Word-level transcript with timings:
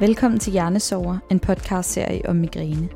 Velkommen 0.00 0.40
til 0.40 0.52
Hjernesover, 0.52 1.18
en 1.30 1.40
podcastserie 1.40 2.28
om 2.28 2.36
migræne. 2.36 2.88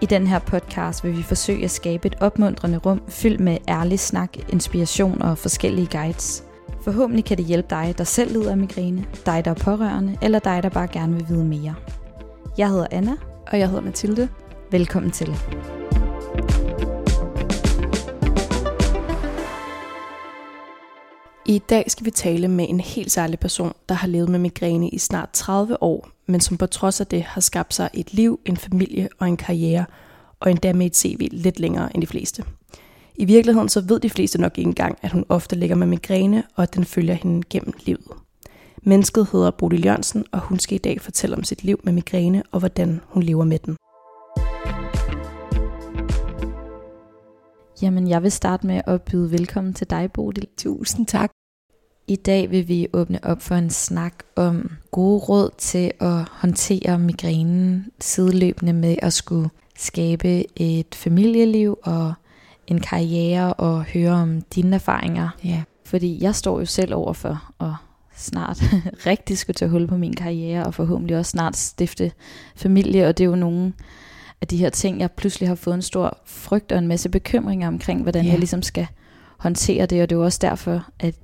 I 0.00 0.06
den 0.06 0.26
her 0.26 0.38
podcast 0.38 1.04
vil 1.04 1.16
vi 1.16 1.22
forsøge 1.22 1.64
at 1.64 1.70
skabe 1.70 2.06
et 2.06 2.16
opmuntrende 2.20 2.78
rum 2.78 3.02
fyldt 3.08 3.40
med 3.40 3.58
ærlig 3.68 4.00
snak, 4.00 4.36
inspiration 4.52 5.22
og 5.22 5.38
forskellige 5.38 5.88
guides. 5.90 6.44
Forhåbentlig 6.82 7.24
kan 7.24 7.36
det 7.36 7.44
hjælpe 7.44 7.68
dig, 7.70 7.94
der 7.98 8.04
selv 8.04 8.32
lider 8.32 8.50
af 8.50 8.56
migræne, 8.56 9.06
dig, 9.26 9.44
der 9.44 9.50
er 9.50 9.54
pårørende, 9.54 10.18
eller 10.22 10.38
dig, 10.38 10.62
der 10.62 10.68
bare 10.68 10.88
gerne 10.88 11.14
vil 11.14 11.28
vide 11.28 11.44
mere. 11.44 11.74
Jeg 12.58 12.68
hedder 12.68 12.86
Anna. 12.90 13.12
Og 13.52 13.58
jeg 13.58 13.68
hedder 13.68 13.82
Mathilde. 13.82 14.28
Velkommen 14.70 15.10
til. 15.10 15.36
I 21.48 21.58
dag 21.58 21.90
skal 21.90 22.04
vi 22.04 22.10
tale 22.10 22.48
med 22.48 22.66
en 22.68 22.80
helt 22.80 23.12
særlig 23.12 23.38
person, 23.38 23.72
der 23.88 23.94
har 23.94 24.08
levet 24.08 24.28
med 24.28 24.38
migræne 24.38 24.88
i 24.88 24.98
snart 24.98 25.30
30 25.32 25.82
år, 25.82 26.08
men 26.26 26.40
som 26.40 26.56
på 26.56 26.66
trods 26.66 27.00
af 27.00 27.06
det 27.06 27.22
har 27.22 27.40
skabt 27.40 27.74
sig 27.74 27.90
et 27.94 28.14
liv, 28.14 28.40
en 28.44 28.56
familie 28.56 29.08
og 29.18 29.28
en 29.28 29.36
karriere, 29.36 29.84
og 30.40 30.50
endda 30.50 30.72
med 30.72 30.86
et 30.86 30.96
CV 30.96 31.28
lidt 31.32 31.60
længere 31.60 31.94
end 31.94 32.02
de 32.02 32.06
fleste. 32.06 32.44
I 33.14 33.24
virkeligheden 33.24 33.68
så 33.68 33.80
ved 33.80 34.00
de 34.00 34.10
fleste 34.10 34.40
nok 34.40 34.58
ikke 34.58 34.68
engang, 34.68 34.98
at 35.02 35.10
hun 35.10 35.24
ofte 35.28 35.56
ligger 35.56 35.76
med 35.76 35.86
migræne, 35.86 36.42
og 36.54 36.62
at 36.62 36.74
den 36.74 36.84
følger 36.84 37.14
hende 37.14 37.42
gennem 37.50 37.72
livet. 37.84 38.06
Mennesket 38.82 39.28
hedder 39.32 39.50
Bodil 39.50 39.84
Jørgensen, 39.84 40.24
og 40.32 40.40
hun 40.40 40.58
skal 40.58 40.74
i 40.74 40.78
dag 40.78 41.00
fortælle 41.00 41.36
om 41.36 41.44
sit 41.44 41.64
liv 41.64 41.80
med 41.84 41.92
migræne 41.92 42.42
og 42.52 42.58
hvordan 42.58 43.00
hun 43.08 43.22
lever 43.22 43.44
med 43.44 43.58
den. 43.58 43.76
Jamen, 47.82 48.08
jeg 48.08 48.22
vil 48.22 48.32
starte 48.32 48.66
med 48.66 48.80
at 48.86 49.02
byde 49.02 49.30
velkommen 49.30 49.74
til 49.74 49.90
dig, 49.90 50.12
Bodil. 50.12 50.46
Tusind 50.56 51.06
tak. 51.06 51.35
I 52.08 52.16
dag 52.16 52.50
vil 52.50 52.68
vi 52.68 52.88
åbne 52.92 53.18
op 53.22 53.42
for 53.42 53.54
en 53.54 53.70
snak 53.70 54.12
om 54.36 54.70
gode 54.90 55.18
råd 55.18 55.50
til 55.58 55.92
at 56.00 56.28
håndtere 56.30 56.98
migrænen 56.98 57.86
sideløbende 58.00 58.72
med 58.72 58.96
at 59.02 59.12
skulle 59.12 59.50
skabe 59.78 60.60
et 60.60 60.94
familieliv 60.94 61.78
og 61.82 62.14
en 62.66 62.80
karriere 62.80 63.52
og 63.52 63.84
høre 63.84 64.12
om 64.12 64.40
dine 64.42 64.74
erfaringer. 64.74 65.28
Ja. 65.44 65.62
Fordi 65.84 66.22
jeg 66.22 66.34
står 66.34 66.58
jo 66.58 66.64
selv 66.64 66.94
overfor 66.94 67.52
at 67.60 67.72
snart 68.16 68.62
rigtig 69.06 69.38
skulle 69.38 69.54
tage 69.54 69.68
hul 69.70 69.86
på 69.86 69.96
min 69.96 70.14
karriere 70.14 70.64
og 70.64 70.74
forhåbentlig 70.74 71.16
også 71.16 71.30
snart 71.30 71.56
stifte 71.56 72.12
familie, 72.56 73.06
og 73.08 73.18
det 73.18 73.24
er 73.24 73.28
jo 73.28 73.36
nogle 73.36 73.72
af 74.40 74.46
de 74.48 74.56
her 74.56 74.70
ting, 74.70 75.00
jeg 75.00 75.10
pludselig 75.12 75.48
har 75.48 75.54
fået 75.54 75.74
en 75.74 75.82
stor 75.82 76.18
frygt 76.24 76.72
og 76.72 76.78
en 76.78 76.88
masse 76.88 77.08
bekymringer 77.08 77.68
omkring, 77.68 78.02
hvordan 78.02 78.24
Ja. 78.24 78.30
jeg 78.30 78.38
ligesom 78.38 78.62
skal 78.62 78.86
håndtere 79.38 79.86
det, 79.86 80.02
og 80.02 80.10
det 80.10 80.16
er 80.16 80.18
jo 80.18 80.24
også 80.24 80.38
derfor, 80.42 80.86
at 80.98 81.14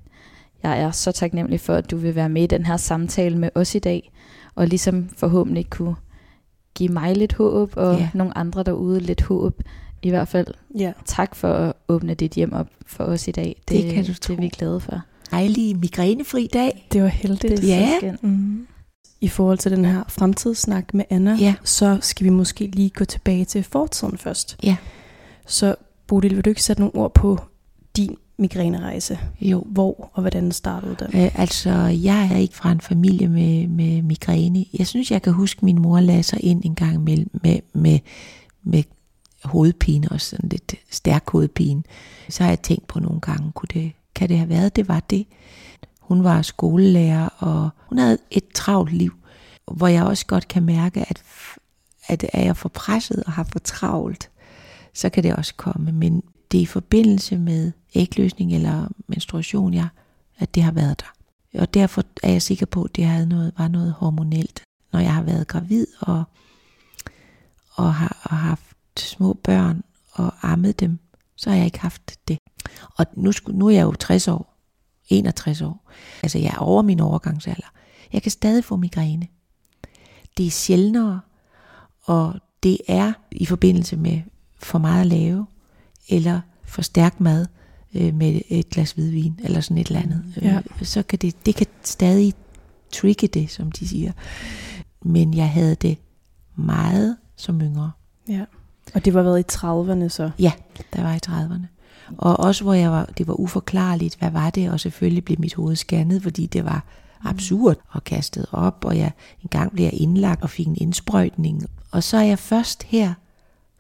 jeg 0.63 0.81
er 0.81 0.91
så 0.91 1.13
taknemmelig 1.13 1.61
for, 1.61 1.75
at 1.75 1.91
du 1.91 1.97
vil 1.97 2.15
være 2.15 2.29
med 2.29 2.43
i 2.43 2.47
den 2.47 2.67
her 2.67 2.77
samtale 2.77 3.39
med 3.39 3.49
os 3.55 3.75
i 3.75 3.79
dag, 3.79 4.13
og 4.55 4.67
ligesom 4.67 5.09
forhåbentlig 5.17 5.71
kunne 5.71 5.95
give 6.75 6.89
mig 6.89 7.17
lidt 7.17 7.33
håb, 7.33 7.73
og 7.77 7.99
Ja. 7.99 8.09
nogle 8.15 8.39
andre 8.39 8.63
derude 8.63 9.01
lidt 9.01 9.23
håb. 9.23 9.63
I 10.03 10.11
hvert 10.11 10.29
fald 10.29 10.47
Ja. 10.79 10.93
tak 11.07 11.35
for 11.35 11.49
at 11.55 11.73
åbne 11.89 12.15
dit 12.15 12.33
hjem 12.33 12.53
op 12.53 12.67
for 12.87 13.05
os 13.05 13.29
i 13.29 13.31
dag. 13.31 13.63
Det 13.69 13.93
kan 13.95 14.05
du 14.05 14.13
det 14.13 14.21
tro. 14.21 14.35
er 14.35 14.41
vi 14.41 14.49
glade 14.49 14.81
for. 14.81 15.01
dejlig 15.31 15.77
migrænefri 15.79 16.47
dag. 16.53 16.89
Det 16.93 17.03
var 17.03 17.09
heldigt. 17.09 17.63
Det 17.63 17.73
er 17.75 17.79
Ja. 17.79 17.99
så. 18.01 18.17
Mm. 18.23 18.67
I 19.21 19.29
forhold 19.29 19.59
til 19.59 19.71
den 19.71 19.85
her 19.85 20.03
fremtidssnak 20.09 20.95
med 20.95 21.05
Anna, 21.11 21.35
Ja. 21.41 21.55
så 21.65 21.99
skal 22.01 22.25
vi 22.25 22.31
måske 22.31 22.67
lige 22.67 22.91
gå 22.91 23.05
tilbage 23.05 23.45
til 23.45 23.63
fortiden 23.63 24.19
først. 24.19 24.57
Ja. 24.63 24.77
Så 25.47 25.75
Bodil, 26.07 26.37
vil 26.37 26.45
du 26.45 26.51
ikke 26.51 26.63
sætte 26.63 26.83
nogle 26.83 26.95
ord 26.95 27.15
på 27.15 27.39
din 27.97 28.17
migrænerejse? 28.43 29.19
Jo, 29.41 29.65
Hvor 29.67 30.11
og 30.13 30.21
hvordan 30.21 30.53
startede 30.53 30.97
den? 30.99 31.21
øh, 31.21 31.41
altså 31.41 31.71
jeg 31.87 32.29
er 32.33 32.37
ikke 32.37 32.57
fra 32.57 32.73
en 32.73 32.81
familie 32.81 33.29
med, 33.29 33.69
med 33.69 34.03
migræne. 34.03 34.65
Jeg 34.79 34.87
synes, 34.87 35.11
jeg 35.11 35.23
kan 35.23 35.33
huske, 35.33 35.59
at 35.59 35.63
min 35.63 35.83
mor 35.83 36.01
lagde 36.01 36.23
sig 36.23 36.45
ind 36.45 36.65
en 36.65 36.75
gang 36.75 37.05
med, 37.05 37.25
med, 37.43 37.59
med, 37.73 37.99
med 38.63 38.83
hovedpine 39.45 40.09
og 40.09 40.21
sådan 40.21 40.49
lidt 40.49 40.75
stærk 40.91 41.31
hovedpine. 41.31 41.83
Så 42.29 42.43
har 42.43 42.51
jeg 42.51 42.63
tænkt 42.63 42.87
på 42.87 43.01
nogle 43.01 43.21
gange, 43.21 43.53
kunne 43.53 43.69
det, 43.75 43.93
kan 44.15 44.29
det 44.29 44.39
have 44.39 44.49
været, 44.49 44.77
det 44.77 44.89
var 44.89 45.01
det. 45.01 45.27
Hun 46.01 46.25
var 46.25 46.43
skolelærer, 46.43 47.29
og 47.39 47.71
hun 47.89 47.99
havde 47.99 48.19
et 48.31 48.45
travlt 48.55 48.93
liv, 48.93 49.13
hvor 49.73 49.87
jeg 49.87 50.05
også 50.05 50.27
godt 50.27 50.49
kan 50.49 50.63
mærke, 50.63 51.01
at, 51.01 51.23
at 52.07 52.25
er 52.33 52.45
jeg 52.45 52.57
for 52.57 52.69
presset 52.69 53.23
og 53.27 53.33
har 53.33 53.45
for 53.53 53.59
travlt, 53.59 54.31
så 54.95 55.09
kan 55.09 55.23
det 55.23 55.37
også 55.37 55.55
komme. 55.57 55.93
Men 55.93 56.23
det 56.53 56.59
er 56.59 56.63
i 56.63 56.67
forbindelse 56.67 57.39
med 57.39 57.73
ægløsning 57.95 58.55
eller 58.55 58.89
menstruation, 59.07 59.75
jeg, 59.75 59.89
at 60.39 60.55
det 60.55 60.63
har 60.63 60.73
været 60.73 61.01
der. 61.01 61.13
Og 61.61 61.75
derfor 61.75 62.03
er 62.23 62.31
jeg 62.31 62.43
sikker 62.43 62.67
på, 62.67 62.83
at 62.83 62.97
det 62.97 63.05
havde 63.05 63.27
noget, 63.27 63.53
var 63.59 63.69
noget 63.69 63.93
hormonelt. 63.93 64.63
Når 64.93 65.01
jeg 65.01 65.15
har 65.15 65.23
været 65.23 65.49
gravid 65.49 65.87
og, 66.01 66.25
og, 67.75 67.95
har, 67.95 68.21
og 68.23 68.37
haft 68.37 68.77
små 68.97 69.33
børn 69.33 69.83
og 70.13 70.33
ammet 70.43 70.81
dem, 70.81 70.99
så 71.37 71.51
har 71.51 71.57
jeg 71.57 71.67
ikke 71.67 71.81
haft 71.81 72.29
det. 72.29 72.39
Og 72.97 73.07
nu, 73.17 73.33
nu 73.49 73.67
er 73.67 73.71
jeg 73.71 73.83
jo 73.83 73.93
60 73.93 74.29
år, 74.29 74.57
61 75.09 75.63
år. 75.63 75.91
Altså 76.23 76.39
jeg 76.39 76.51
er 76.55 76.59
over 76.59 76.83
min 76.83 77.01
overgangsalder. 77.01 77.73
Jeg 78.13 78.23
kan 78.23 78.31
stadig 78.31 78.65
få 78.65 78.77
migræne. 78.77 79.27
Det 80.37 80.47
er 80.47 80.51
sjældnere, 80.51 81.21
og 82.03 82.35
det 82.63 82.79
er 82.89 83.13
i 83.31 83.47
forbindelse 83.47 83.97
med 83.97 84.21
for 84.59 84.79
meget 84.79 85.01
at 85.01 85.07
lave, 85.07 85.47
eller 86.13 86.41
for 86.65 86.83
stærk 86.83 87.21
mad 87.21 87.47
øh, 87.95 88.15
med 88.15 88.41
et 88.49 88.69
glas 88.69 88.93
hvidvin, 88.93 89.41
eller 89.43 89.61
sådan 89.61 89.79
et 89.79 89.87
eller 89.87 90.01
andet. 90.01 90.25
Ja. 90.43 90.57
Øh, 90.57 90.87
så 90.87 91.03
kan 91.03 91.19
det, 91.19 91.47
det 91.47 91.55
kan 91.55 91.67
stadig 91.83 92.35
trigge 92.93 93.27
det, 93.27 93.51
som 93.51 93.73
de 93.73 93.89
siger. 93.89 94.13
Men 95.03 95.35
jeg 95.35 95.51
havde 95.51 95.75
det 95.75 95.99
meget 96.57 97.17
som 97.37 97.61
yngre, 97.61 97.91
Ja. 98.29 98.45
Og 98.95 99.05
det 99.05 99.15
var 99.15 99.23
været 99.23 99.41
i 99.41 99.57
30'erne 99.57 100.09
så? 100.09 100.31
der 100.93 101.03
var 101.03 101.15
i 101.15 101.19
30'erne. 101.27 101.67
Og 102.19 102.41
også 102.41 102.65
hvor 102.65 102.75
jeg 102.75 102.91
var, 102.91 103.05
det 103.05 103.27
var 103.27 103.41
uforklarligt, 103.41 104.19
hvad 104.19 104.31
var 104.31 104.51
det, 104.51 104.71
og 104.71 104.81
selvfølgelig 104.81 105.25
blev 105.25 105.37
mit 105.41 105.55
hoved 105.55 105.77
scannet, 105.77 106.23
fordi 106.23 106.47
det 106.47 106.65
var 106.65 106.85
absurd 107.25 107.77
og 107.89 108.05
kastet 108.05 108.47
op, 108.53 108.85
og 108.85 108.99
jeg 108.99 109.13
engang 109.43 109.73
blev 109.73 109.85
jeg 109.85 109.93
indlagt 109.95 110.43
og 110.43 110.51
fik 110.51 110.67
en 110.67 110.77
indsprøjtning. 110.81 111.63
Og 111.91 112.03
så 112.03 112.17
er 112.17 112.23
jeg 112.23 112.39
først 112.39 112.83
her 112.83 113.15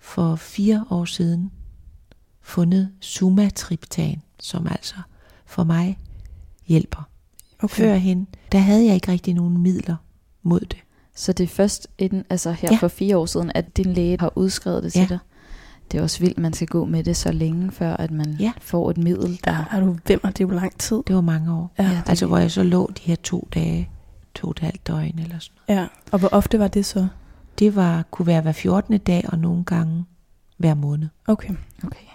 for 0.00 0.36
fire 0.36 0.84
år 0.90 1.04
siden 1.04 1.50
fundet 2.42 2.88
sumatriptan, 3.00 4.22
som 4.40 4.66
altså 4.66 4.94
for 5.46 5.64
mig 5.64 5.98
hjælper. 6.66 7.08
Okay. 7.62 7.74
Førhen, 7.82 8.26
der 8.52 8.58
havde 8.58 8.86
jeg 8.86 8.94
ikke 8.94 9.12
rigtig 9.12 9.34
nogen 9.34 9.58
midler 9.58 9.96
mod 10.42 10.60
det. 10.60 10.78
Så 11.16 11.32
det 11.32 11.44
er 11.44 11.48
først 11.48 11.88
inden, 11.98 12.24
altså 12.30 12.52
her 12.52 12.68
Ja. 12.72 12.76
for 12.76 12.88
fire 12.88 13.16
år 13.16 13.26
siden, 13.26 13.52
at 13.54 13.76
din 13.76 13.92
læge 13.92 14.16
har 14.20 14.32
udskrevet 14.38 14.82
det 14.82 14.92
til 14.92 15.00
Ja. 15.00 15.06
dig. 15.06 15.18
Det 15.92 15.98
er 15.98 16.02
også 16.02 16.18
vildt, 16.20 16.38
man 16.38 16.52
skal 16.52 16.66
gå 16.66 16.84
med 16.84 17.04
det 17.04 17.16
så 17.16 17.32
længe, 17.32 17.70
før 17.70 17.96
at 17.96 18.10
man 18.10 18.36
Ja. 18.40 18.52
får 18.60 18.90
et 18.90 18.98
middel, 18.98 19.40
der... 19.44 19.64
Er 19.70 19.80
du 19.80 19.96
hvem, 20.06 20.20
og 20.24 20.28
det 20.38 20.44
er 20.44 20.48
jo 20.48 20.54
lang 20.54 20.78
tid. 20.78 21.02
Det 21.06 21.14
var 21.14 21.20
mange 21.20 21.52
år. 21.54 21.72
Ja. 21.78 21.84
Det- 21.84 22.02
Altså 22.06 22.26
hvor 22.26 22.38
jeg 22.38 22.50
så 22.50 22.62
lå 22.62 22.90
de 22.96 23.02
her 23.02 23.16
to 23.16 23.48
dage, 23.54 23.90
to 24.34 24.46
og 24.46 24.50
et 24.50 24.58
halvt 24.58 24.86
døgn 24.86 25.18
eller 25.18 25.38
sådan 25.38 25.56
ja. 25.78 25.86
Og 26.12 26.18
hvor 26.18 26.28
ofte 26.32 26.58
var 26.58 26.68
det 26.68 26.86
så? 26.86 27.06
Det 27.58 27.76
var, 27.76 28.04
kunne 28.10 28.26
være 28.26 28.40
hver 28.40 28.52
14. 28.52 28.98
dag, 28.98 29.24
og 29.32 29.38
nogle 29.38 29.64
gange 29.64 30.04
hver 30.56 30.74
måned. 30.74 31.08
Okay. 31.26 31.54
Okay. 31.84 32.06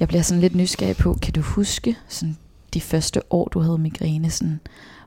Jeg 0.00 0.08
bliver 0.08 0.22
sådan 0.22 0.40
lidt 0.40 0.54
nysgerrig 0.54 0.96
på, 0.96 1.18
kan 1.22 1.32
du 1.32 1.40
huske 1.40 1.96
sådan 2.08 2.36
de 2.74 2.80
første 2.80 3.20
år, 3.32 3.48
du 3.48 3.60
havde 3.60 3.78
migræne, 3.78 4.30
sådan, 4.30 4.60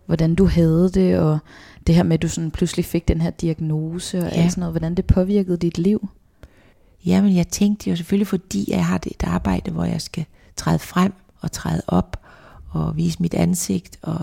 hvordan 0.06 0.36
du 0.36 0.46
havde 0.46 0.90
det, 0.94 1.20
og 1.20 1.40
det 1.88 1.96
her 1.96 2.04
med, 2.04 2.14
at 2.14 2.22
du 2.22 2.28
sådan 2.28 2.52
pludselig 2.52 2.86
fik 2.86 3.08
den 3.08 3.22
her 3.22 3.30
diagnose, 3.30 4.18
og 4.18 4.24
Ja. 4.32 4.42
alt 4.42 4.52
sådan 4.52 4.60
noget, 4.62 4.74
hvordan 4.74 4.96
det 4.96 5.06
påvirkede 5.06 5.58
dit 5.58 5.78
liv? 5.78 6.10
Jamen, 7.06 7.36
jeg 7.36 7.48
tænkte 7.48 7.90
jo 7.90 7.96
selvfølgelig, 7.96 8.28
fordi 8.28 8.66
jeg 8.72 8.86
har 8.86 8.96
et 8.96 9.24
arbejde, 9.24 9.72
hvor 9.72 9.84
jeg 9.84 10.02
skal 10.02 10.26
træde 10.56 10.80
frem 10.80 11.14
og 11.42 11.52
træde 11.52 11.82
op 11.88 12.18
og 12.70 12.98
vise 12.98 13.22
mit 13.22 13.34
ansigt. 13.34 14.00
Og, 14.02 14.22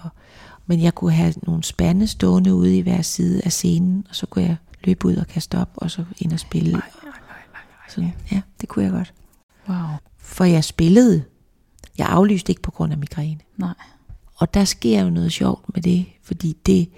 men 0.66 0.82
jeg 0.82 0.94
kunne 0.94 1.12
have 1.12 1.34
nogle 1.42 1.62
spande 1.64 2.06
stående 2.06 2.54
ude 2.54 2.78
i 2.78 2.80
hver 2.80 3.02
side 3.02 3.40
af 3.44 3.52
scenen, 3.52 4.06
og 4.08 4.14
så 4.16 4.26
kunne 4.26 4.44
jeg 4.44 4.56
løbe 4.84 5.06
ud 5.08 5.16
og 5.16 5.26
kaste 5.26 5.58
op, 5.58 5.68
og 5.76 5.90
så 5.90 6.04
ind 6.18 6.32
og 6.32 6.40
spille. 6.40 6.82
Sådan, 7.88 8.12
ja, 8.32 8.40
det 8.60 8.68
kunne 8.68 8.84
jeg 8.84 8.92
godt. 8.92 9.12
For 10.36 10.44
jeg 10.44 10.64
spillede. 10.64 11.24
Jeg 11.98 12.06
aflyste 12.06 12.50
ikke 12.50 12.62
på 12.62 12.70
grund 12.70 12.92
af 12.92 12.98
migræne. 12.98 13.40
Nej. 13.56 13.74
Og 14.34 14.54
der 14.54 14.64
sker 14.64 15.02
jo 15.02 15.10
noget 15.10 15.32
sjovt 15.32 15.74
med 15.74 15.82
det, 15.82 16.06
fordi 16.22 16.56
det 16.66 16.88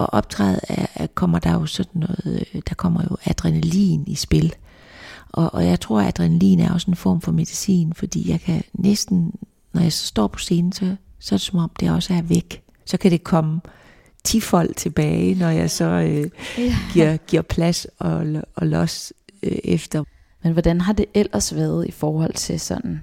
at 0.00 0.06
optræde 0.12 0.60
er, 0.68 0.86
er, 0.94 1.06
kommer 1.06 1.38
der 1.38 1.52
jo 1.52 1.66
sådan 1.66 2.00
noget, 2.00 2.46
øh, 2.54 2.62
der 2.68 2.74
kommer 2.74 3.02
jo 3.10 3.16
adrenalin 3.24 4.04
i 4.06 4.14
spil. 4.14 4.54
Og, 5.32 5.54
og 5.54 5.66
jeg 5.66 5.80
tror, 5.80 6.00
at 6.00 6.06
adrenalin 6.08 6.60
er 6.60 6.72
også 6.72 6.90
en 6.90 6.96
form 6.96 7.20
for 7.20 7.32
medicin, 7.32 7.92
fordi 7.94 8.30
jeg 8.30 8.40
kan 8.40 8.62
næsten, 8.72 9.32
når 9.72 9.82
jeg 9.82 9.92
så 9.92 10.06
står 10.06 10.26
på 10.26 10.38
scenen, 10.38 10.72
så, 10.72 10.96
så 11.18 11.34
er 11.34 11.36
det 11.36 11.46
som 11.46 11.58
om, 11.58 11.70
det 11.80 11.90
også 11.90 12.14
er 12.14 12.22
væk. 12.22 12.62
Så 12.84 12.96
kan 12.96 13.10
det 13.10 13.24
komme 13.24 13.60
tifold 14.24 14.74
tilbage, 14.74 15.34
når 15.34 15.48
jeg 15.48 15.70
så 15.70 15.84
øh, 15.84 16.30
giver, 16.92 17.16
giver 17.16 17.42
plads 17.42 17.86
og, 17.98 18.26
og 18.54 18.66
los 18.66 19.12
øh, 19.42 19.58
efter. 19.64 20.04
Men 20.46 20.52
hvordan 20.52 20.80
har 20.80 20.92
det 20.92 21.06
ellers 21.14 21.54
været 21.54 21.86
i 21.86 21.90
forhold 21.90 22.34
til 22.34 22.60
sådan 22.60 23.02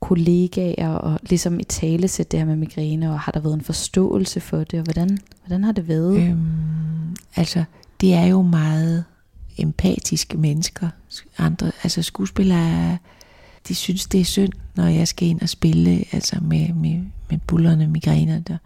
kollegaer 0.00 0.88
og 0.88 1.18
ligesom 1.22 1.60
i 1.60 1.64
tale 1.64 2.08
det 2.08 2.32
her 2.32 2.44
med 2.44 2.56
migræne, 2.56 3.12
og 3.12 3.20
har 3.20 3.32
der 3.32 3.40
været 3.40 3.54
en 3.54 3.60
forståelse 3.60 4.40
for 4.40 4.64
det, 4.64 4.78
og 4.78 4.84
hvordan, 4.84 5.18
hvordan 5.42 5.64
har 5.64 5.72
det 5.72 5.88
været? 5.88 6.16
Øhm, 6.16 7.16
altså, 7.36 7.64
det 8.00 8.14
er 8.14 8.24
jo 8.24 8.42
meget 8.42 9.04
empatiske 9.58 10.36
mennesker. 10.38 10.88
Andre, 11.38 11.72
altså 11.82 12.02
skuespillere, 12.02 12.98
de 13.68 13.74
synes, 13.74 14.06
det 14.06 14.20
er 14.20 14.24
synd, 14.24 14.52
når 14.76 14.86
jeg 14.86 15.08
skal 15.08 15.28
ind 15.28 15.40
og 15.40 15.48
spille 15.48 16.04
altså 16.12 16.36
med, 16.40 16.74
med, 16.74 17.02
med 17.30 17.38
bullerne, 17.46 17.86
migræner. 17.86 18.40
Der. 18.40 18.56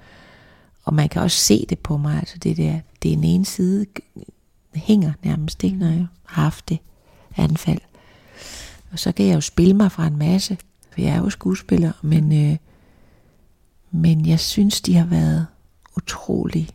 Og 0.85 0.95
man 0.95 1.09
kan 1.09 1.23
også 1.23 1.39
se 1.39 1.67
det 1.69 1.79
på 1.79 1.97
mig, 1.97 2.17
altså 2.19 2.39
det 2.39 2.57
der, 2.57 2.81
det 3.03 3.09
er 3.09 3.17
en 3.17 3.25
ene 3.25 3.45
side 3.45 3.87
hænger 4.75 5.13
nærmest, 5.23 5.65
ikke, 5.65 5.77
når 5.77 5.87
jeg 5.87 6.07
har 6.25 6.43
haft 6.43 6.69
det 6.69 6.79
anfald. 7.37 7.81
Og 8.93 8.99
så 8.99 9.13
kan 9.13 9.27
jeg 9.27 9.35
jo 9.35 9.41
spille 9.41 9.75
mig 9.75 9.93
fra 9.93 10.07
en 10.07 10.17
masse, 10.19 10.59
for 10.93 11.01
jeg 11.01 11.11
er 11.11 11.19
jo 11.19 11.31
skuespiller, 11.31 11.93
men, 12.03 12.51
øh, 12.51 12.57
men 13.91 14.27
jeg 14.27 14.41
synes, 14.41 14.81
de 14.81 14.95
har 14.95 15.07
været 15.07 15.47
utrolig 15.97 16.69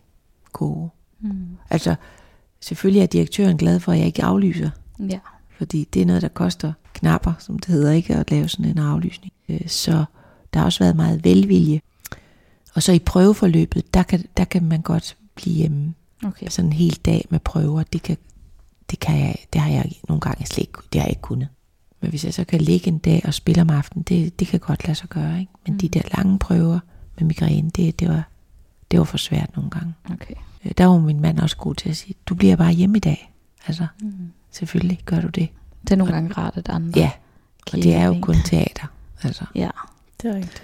gode. 0.53 0.89
Mm. 1.19 1.47
Altså, 1.69 1.95
selvfølgelig 2.61 3.01
er 3.01 3.05
direktøren 3.07 3.57
glad 3.57 3.79
for, 3.79 3.91
at 3.91 3.97
jeg 3.97 4.07
ikke 4.07 4.23
aflyser, 4.23 4.69
Ja. 4.99 5.19
fordi 5.57 5.87
det 5.93 6.01
er 6.01 6.05
noget, 6.05 6.21
der 6.21 6.27
koster 6.27 6.73
knapper, 6.93 7.33
som 7.39 7.59
det 7.59 7.67
hedder, 7.67 7.91
ikke 7.91 8.15
at 8.15 8.31
lave 8.31 8.47
sådan 8.49 8.65
en 8.65 8.77
aflysning. 8.77 9.33
Øh, 9.49 9.61
Så 9.67 10.05
der 10.53 10.59
har 10.59 10.65
også 10.65 10.79
været 10.83 10.95
meget 10.95 11.23
velvilje. 11.23 11.81
Og 12.75 12.83
så 12.83 12.91
i 12.91 12.99
prøveforløbet, 12.99 13.93
der 13.93 14.03
kan, 14.03 14.25
der 14.37 14.43
kan 14.45 14.63
man 14.63 14.81
godt 14.81 15.17
blive 15.35 15.55
hjemme 15.55 15.93
Okay. 16.25 16.47
sådan 16.49 16.69
en 16.69 16.73
hel 16.73 16.99
dag 17.05 17.25
med 17.29 17.39
prøver. 17.39 17.83
Det, 17.83 18.01
kan, 18.03 18.17
det, 18.91 18.99
kan 18.99 19.19
jeg, 19.19 19.35
det 19.53 19.61
har 19.61 19.69
jeg 19.71 19.91
nogle 20.07 20.21
gange 20.21 20.45
slet 20.45 20.57
ikke, 20.57 20.79
det 20.93 21.01
har 21.01 21.05
jeg 21.07 21.11
ikke 21.11 21.21
kunnet. 21.21 21.47
Men 22.01 22.09
hvis 22.09 22.25
jeg 22.25 22.33
så 22.33 22.43
kan 22.43 22.61
ligge 22.61 22.87
en 22.87 22.97
dag 22.97 23.21
og 23.25 23.33
spille 23.33 23.61
om 23.61 23.69
aftenen, 23.69 24.03
det, 24.03 24.39
det 24.39 24.47
kan 24.47 24.59
godt 24.59 24.87
lade 24.87 24.95
sig 24.95 25.09
gøre. 25.09 25.39
Ikke? 25.39 25.51
Men 25.65 25.73
mm. 25.73 25.79
de 25.79 25.89
der 25.89 26.01
lange 26.17 26.39
prøver 26.39 26.79
med 27.19 27.27
migræne, 27.27 27.69
det, 27.69 27.99
det, 27.99 28.09
var, 28.09 28.23
det 28.91 28.99
var 28.99 29.05
for 29.05 29.17
svært 29.17 29.49
nogle 29.55 29.69
gange. 29.71 29.93
okay. 30.13 30.33
Øh, 30.65 30.71
Der 30.77 30.85
var 30.85 30.99
min 30.99 31.19
mand 31.21 31.39
også 31.39 31.57
god 31.57 31.75
til 31.75 31.89
at 31.89 31.97
sige, 31.97 32.15
du 32.25 32.35
bliver 32.35 32.55
bare 32.55 32.71
hjemme 32.71 32.97
i 32.97 32.99
dag. 32.99 33.33
Altså, 33.67 33.87
Mm. 34.01 34.11
selvfølgelig 34.51 34.99
gør 35.05 35.21
du 35.21 35.27
det. 35.27 35.49
Det 35.83 35.91
er 35.91 35.95
nogle 35.95 36.13
gange 36.13 36.33
rart, 36.33 36.57
at 36.57 36.69
andre 36.69 36.99
Ja, 36.99 37.11
og 37.73 37.77
det 37.77 37.93
er 37.95 38.05
jo 38.05 38.17
kun 38.21 38.35
teater. 38.45 38.87
Altså, 39.23 39.45
Ja. 39.55 39.69
Det 40.21 40.29
er 40.29 40.35
rigtigt. 40.35 40.63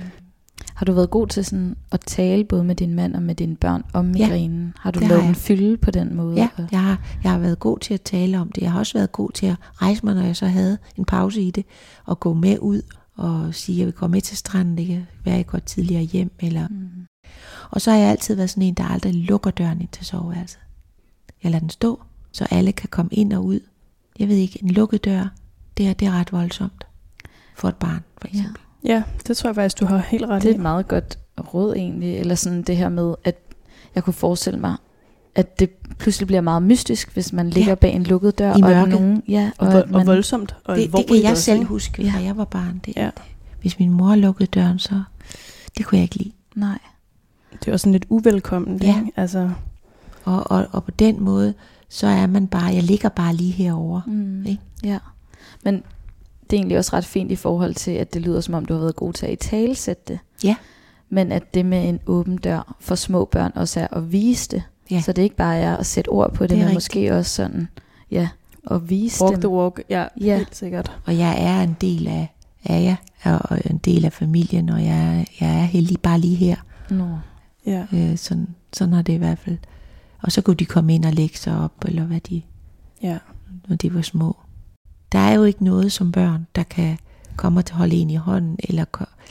Har 0.77 0.85
du 0.85 0.93
været 0.93 1.09
god 1.09 1.27
til 1.27 1.45
sådan 1.45 1.75
at 1.91 1.99
tale 1.99 2.43
både 2.43 2.63
med 2.63 2.75
din 2.75 2.93
mand 2.95 3.15
og 3.15 3.21
med 3.23 3.35
dine 3.35 3.55
børn 3.55 3.83
om 3.93 4.05
migrænen? 4.05 4.73
Har 4.79 4.91
du 4.91 4.99
lavet 4.99 5.21
har 5.21 5.29
en 5.29 5.35
fylde 5.35 5.77
på 5.77 5.91
den 5.91 6.15
måde? 6.15 6.35
ja, 6.35 6.49
jeg 6.71 6.83
har, 6.83 7.01
jeg 7.23 7.31
har 7.31 7.39
været 7.39 7.59
god 7.59 7.79
til 7.79 7.93
at 7.93 8.01
tale 8.01 8.39
om 8.39 8.51
det. 8.51 8.61
Jeg 8.61 8.71
har 8.71 8.79
også 8.79 8.93
været 8.93 9.11
god 9.11 9.31
til 9.31 9.45
at 9.45 9.55
rejse 9.81 10.05
mig, 10.05 10.15
når 10.15 10.21
jeg 10.21 10.35
så 10.35 10.45
havde 10.47 10.77
en 10.97 11.05
pause 11.05 11.41
i 11.41 11.51
det, 11.51 11.65
og 12.05 12.19
gå 12.19 12.33
med 12.33 12.57
ud 12.61 12.81
og 13.15 13.55
sige, 13.55 13.75
at 13.75 13.79
jeg 13.79 13.85
vil 13.85 13.93
gå 13.93 14.07
med 14.07 14.21
til 14.21 14.37
stranden. 14.37 14.77
Det 14.77 14.87
kan 14.87 15.07
være, 15.25 15.35
at 15.35 15.37
jeg 15.37 15.45
går 15.47 15.59
tidligere 15.59 16.03
hjem. 16.03 16.31
Eller... 16.39 16.67
Mm. 16.67 16.89
Og 17.71 17.81
så 17.81 17.91
har 17.91 17.97
jeg 17.97 18.09
altid 18.09 18.35
været 18.35 18.49
sådan 18.49 18.63
en, 18.63 18.73
der 18.73 18.83
aldrig 18.83 19.13
lukker 19.13 19.51
døren 19.51 19.81
ind 19.81 19.89
til 19.91 20.05
soveværelset. 20.05 20.59
Jeg 21.43 21.51
lader 21.51 21.59
den 21.59 21.69
stå, 21.69 22.01
så 22.31 22.47
alle 22.51 22.71
kan 22.71 22.89
komme 22.91 23.09
ind 23.13 23.33
og 23.33 23.45
ud. 23.45 23.59
Jeg 24.19 24.27
ved 24.27 24.35
ikke, 24.35 24.63
en 24.63 24.69
lukket 24.71 25.05
dør, 25.05 25.27
det 25.77 25.87
er, 25.87 25.93
det 25.93 26.07
er 26.07 26.11
ret 26.11 26.31
voldsomt 26.31 26.87
for 27.55 27.67
et 27.69 27.75
barn, 27.75 28.03
for 28.21 28.27
Ja. 28.33 28.39
eksempel. 28.39 28.61
Ja, 28.61 28.66
det 29.27 29.37
tror 29.37 29.47
jeg 29.49 29.55
faktisk, 29.55 29.79
du 29.79 29.85
har 29.85 29.97
helt 29.97 30.25
ret 30.25 30.41
Det 30.41 30.47
er 30.49 30.53
i. 30.53 30.55
et 30.55 30.61
meget 30.61 30.87
godt 30.87 31.19
råd 31.53 31.75
egentlig, 31.75 32.17
eller 32.17 32.35
sådan 32.35 32.61
det 32.61 32.77
her 32.77 32.89
med, 32.89 33.15
at 33.23 33.35
jeg 33.95 34.03
kunne 34.03 34.13
forestille 34.13 34.59
mig, 34.59 34.75
at 35.35 35.59
det 35.59 35.69
pludselig 35.99 36.27
bliver 36.27 36.41
meget 36.41 36.63
mystisk, 36.63 37.13
hvis 37.13 37.33
man 37.33 37.49
ligger 37.49 37.69
Ja. 37.71 37.75
bag 37.75 37.93
en 37.93 38.03
lukket 38.03 38.37
dør. 38.39 38.49
I 38.57 38.61
og 38.61 38.69
at 38.71 38.77
mørket. 38.77 38.89
nogen, 39.01 39.23
ja, 39.27 39.51
Og, 39.57 39.67
og, 39.67 39.73
at 39.73 39.83
og 39.83 39.89
man, 39.91 40.07
voldsomt 40.07 40.55
og 40.65 40.75
Det, 40.77 40.91
det 40.93 41.07
kan 41.07 41.21
jeg 41.23 41.31
også, 41.31 41.43
selv 41.43 41.63
huske, 41.65 42.03
Ja. 42.03 42.13
da 42.17 42.23
jeg 42.23 42.37
var 42.37 42.45
barn. 42.45 42.81
Det, 42.85 42.93
Ja. 42.97 43.09
Hvis 43.61 43.79
min 43.79 43.91
mor 43.91 44.15
lukkede 44.15 44.47
døren, 44.47 44.79
så 44.79 45.01
det 45.77 45.85
kunne 45.85 45.97
jeg 45.97 46.03
ikke 46.03 46.15
lide. 46.15 46.31
Nej. 46.55 46.79
Det 47.59 47.67
er 47.67 47.71
også 47.71 47.83
sådan 47.83 47.91
lidt 47.91 48.05
uvelkommen. 48.09 48.81
Ja. 48.83 48.87
Ikke? 48.99 49.11
Altså, 49.15 49.49
Og, 50.23 50.51
og, 50.51 50.67
og 50.71 50.83
på 50.83 50.91
den 50.91 51.23
måde, 51.23 51.53
så 51.89 52.07
er 52.07 52.27
man 52.27 52.47
bare, 52.47 52.65
jeg 52.65 52.83
ligger 52.83 53.09
bare 53.09 53.33
lige 53.35 53.51
herover. 53.51 54.01
Mm. 54.07 54.45
Ikke? 54.45 54.61
Ja. 54.83 54.97
Men 55.63 55.83
det 56.49 56.55
er 56.55 56.59
egentlig 56.59 56.77
også 56.77 56.95
ret 56.95 57.05
fint 57.05 57.31
i 57.31 57.35
forhold 57.35 57.73
til, 57.73 57.91
at 57.91 58.13
det 58.13 58.21
lyder 58.21 58.41
som 58.41 58.53
om, 58.53 58.65
du 58.65 58.73
har 58.73 58.79
været 58.81 58.95
god 58.95 59.13
til 59.13 59.25
at 59.25 59.31
i 59.33 59.35
talesætte 59.35 60.03
det. 60.07 60.19
Ja. 60.43 60.55
Men 61.09 61.31
at 61.31 61.53
det 61.53 61.65
med 61.65 61.89
en 61.89 61.99
åben 62.05 62.37
dør 62.37 62.75
for 62.79 62.95
små 62.95 63.25
børn 63.25 63.51
også 63.55 63.79
er 63.79 63.87
at 63.97 64.11
vise 64.11 64.49
det. 64.49 64.63
Ja. 64.91 65.01
Så 65.01 65.11
det 65.13 65.21
ikke 65.21 65.35
bare 65.35 65.57
er 65.57 65.77
at 65.77 65.85
sætte 65.85 66.09
ord 66.09 66.33
på 66.33 66.43
det, 66.43 66.49
Det 66.49 66.55
er 66.55 66.59
men 66.59 66.65
rigtigt. 66.67 66.75
måske 66.75 67.15
også 67.17 67.31
sådan, 67.35 67.67
ja, 68.11 68.29
at 68.71 68.89
vise 68.89 69.23
walk 69.23 69.33
dem. 69.35 69.41
the 69.41 69.49
walk. 69.49 69.81
Ja, 69.89 70.05
Ja. 70.21 70.37
helt 70.37 70.55
sikkert. 70.55 70.91
Og 71.05 71.17
jeg 71.17 71.35
er 71.43 71.61
en 71.63 71.75
del 71.81 72.07
af, 72.07 72.35
af 72.65 72.83
jer, 73.23 73.37
og 73.37 73.59
en 73.69 73.77
del 73.77 74.05
af 74.05 74.13
familien, 74.13 74.69
og 74.69 74.83
jeg, 74.85 75.17
er- 75.19 75.25
jeg 75.45 75.59
er 75.59 75.63
heldig 75.63 75.99
bare 76.01 76.19
lige 76.19 76.35
her. 76.35 76.55
Nå. 76.89 77.07
Ja. 77.65 77.85
Øh, 77.93 78.17
sådan, 78.17 78.47
sådan 78.73 78.93
har 78.93 79.01
det 79.01 79.13
i 79.13 79.17
hvert 79.17 79.39
fald. 79.39 79.57
Og 80.21 80.31
så 80.31 80.41
kunne 80.41 80.55
de 80.55 80.65
komme 80.65 80.95
ind 80.95 81.05
og 81.05 81.13
lægge 81.13 81.37
sig 81.37 81.59
op, 81.59 81.73
eller 81.85 82.03
hvad 82.03 82.19
de, 82.19 82.41
ja. 83.03 83.17
når 83.67 83.75
de 83.75 83.93
var 83.93 84.01
små. 84.01 84.35
Der 85.11 85.19
er 85.19 85.33
jo 85.33 85.43
ikke 85.43 85.63
noget 85.63 85.91
som 85.91 86.11
børn, 86.11 86.47
der 86.55 86.63
kan 86.63 86.97
komme 87.35 87.59
og 87.59 87.63
holde 87.71 87.95
en 87.95 88.09
i 88.09 88.15
hånden, 88.15 88.55
eller 88.59 88.85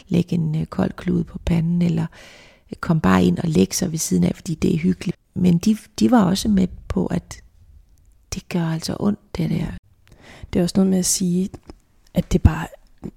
lægge 0.09 0.35
en 0.35 0.61
øh, 0.61 0.67
kold 0.67 0.91
klude 0.97 1.25
på 1.25 1.39
panden, 1.45 1.83
eller 1.83 2.07
øh, 2.71 2.77
komme 2.81 3.01
bare 3.01 3.25
ind 3.25 3.39
og 3.39 3.49
lægge 3.49 3.75
sig 3.75 3.93
ved 3.93 3.99
siden 3.99 4.25
af, 4.25 4.33
fordi 4.35 4.55
det 4.55 4.75
er 4.75 4.79
hyggeligt. 4.79 5.17
Men 5.35 5.59
de, 5.59 5.77
de 6.01 6.11
var 6.11 6.23
også 6.25 6.49
med 6.49 6.69
på, 6.89 7.07
at 7.07 7.41
det 8.35 8.49
gør 8.49 8.67
altså 8.67 8.97
ondt, 9.01 9.37
det 9.37 9.51
der. 9.51 9.67
Det 10.53 10.59
er 10.59 10.63
også 10.63 10.75
noget 10.77 10.91
med 10.91 10.99
at 10.99 11.07
sige, 11.07 11.49
at 12.15 12.33
det 12.33 12.43
bare, 12.43 12.67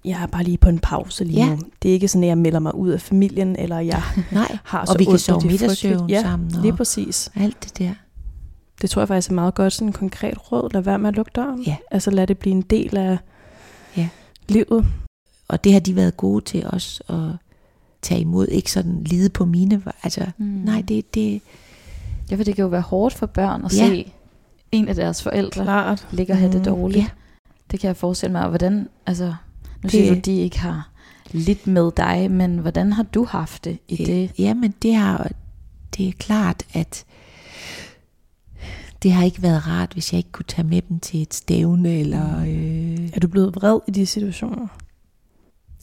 jeg 0.06 0.22
er 0.22 0.28
bare 0.28 0.44
lige 0.44 0.58
på 0.58 0.70
en 0.70 0.80
pause 0.80 1.24
lige 1.24 1.46
Ja. 1.46 1.56
nu. 1.56 1.62
Det 1.84 1.90
er 1.90 1.94
ikke 1.94 2.08
sådan, 2.08 2.24
at 2.24 2.28
jeg 2.28 2.38
melder 2.38 2.60
mig 2.60 2.76
ud 2.76 2.90
af 2.90 3.02
familien, 3.02 3.56
eller 3.56 3.80
jeg 3.80 4.04
Nej, 4.32 4.58
har 4.64 4.82
og 4.82 4.88
så 4.88 4.98
vi 4.98 5.06
kan 5.06 5.20
sove 5.20 5.42
middagssøvn 5.46 6.10
ja, 6.10 6.22
sammen. 6.22 6.56
Og 6.56 6.62
lige 6.62 6.76
præcis. 6.76 7.32
alt 7.36 7.64
det 7.64 7.78
der. 7.78 7.94
Det 8.82 8.90
tror 8.90 9.02
jeg 9.02 9.08
faktisk 9.08 9.30
er 9.32 9.36
meget 9.36 9.56
godt, 9.56 9.74
sådan 9.74 9.88
en 9.88 9.94
konkret 9.94 10.52
råd. 10.52 10.74
Lad 10.74 10.82
være 10.82 11.00
med 11.00 11.10
at 11.10 11.16
lukke 11.16 11.32
døren. 11.36 11.62
Ja. 11.64 11.76
Altså 11.92 12.12
lad 12.12 12.28
det 12.28 12.38
blive 12.38 12.56
en 12.56 12.62
del 12.62 12.98
af 12.98 13.18
Ja. 13.98 14.10
livet. 14.48 14.86
Og 15.48 15.64
det 15.64 15.74
har 15.74 15.80
de 15.80 15.96
været 15.96 16.18
gode 16.18 16.46
til 16.46 16.66
også 16.68 17.04
at 17.10 17.38
tage 18.02 18.22
imod. 18.22 18.48
Ikke 18.48 18.72
sådan 18.72 19.04
lide 19.04 19.30
på 19.30 19.46
mine. 19.46 19.82
Altså, 20.04 20.26
Mm. 20.38 20.46
nej, 20.46 20.82
det, 20.88 21.14
det, 21.16 21.42
Ja, 22.32 22.36
for 22.36 22.44
det 22.44 22.56
kan 22.56 22.64
jo 22.64 22.70
være 22.70 22.82
hårdt 22.82 23.14
for 23.16 23.26
børn 23.26 23.66
at 23.66 23.78
Ja. 23.78 23.88
se 23.88 24.12
en 24.72 24.88
af 24.88 24.96
deres 24.96 25.24
forældre 25.24 25.64
Klart. 25.64 26.08
ligge 26.12 26.34
og 26.34 26.38
have 26.38 26.52
det 26.52 26.60
Mm, 26.60 26.66
dårligt. 26.66 27.04
ja. 27.04 27.08
Det 27.72 27.80
kan 27.80 27.88
jeg 27.88 27.98
forestille 27.98 28.32
mig. 28.32 28.42
Og 28.44 28.50
hvordan, 28.50 28.88
altså, 29.06 29.26
nu 29.26 29.34
Det- 29.82 29.92
siger 29.92 30.14
du, 30.14 30.20
de 30.20 30.38
ikke 30.38 30.60
har 30.60 30.90
lidt 31.32 31.68
med 31.68 31.92
dig, 31.98 32.32
men 32.32 32.58
hvordan 32.58 32.94
har 32.94 33.04
du 33.04 33.26
haft 33.26 33.66
det 33.66 33.78
i 33.88 33.96
det? 34.06 34.32
Ja, 34.40 34.54
men 34.54 34.74
det 34.82 34.96
har 34.96 35.32
det 35.98 36.08
er 36.08 36.12
klart, 36.12 36.64
at 36.74 37.06
det 39.04 39.12
har 39.12 39.24
ikke 39.24 39.42
været 39.42 39.68
rart, 39.68 39.94
hvis 39.94 40.14
jeg 40.14 40.18
ikke 40.18 40.32
kunne 40.32 40.46
tage 40.48 40.68
med 40.68 40.82
dem 40.82 41.00
til 41.00 41.22
et 41.22 41.34
stævne, 41.34 41.90
eller 42.00 42.40
øh, 42.40 43.10
Er 43.14 43.20
du 43.20 43.28
blevet 43.28 43.56
vred 43.56 43.80
i 43.88 43.92
de 43.92 44.06
situationer? 44.06 44.68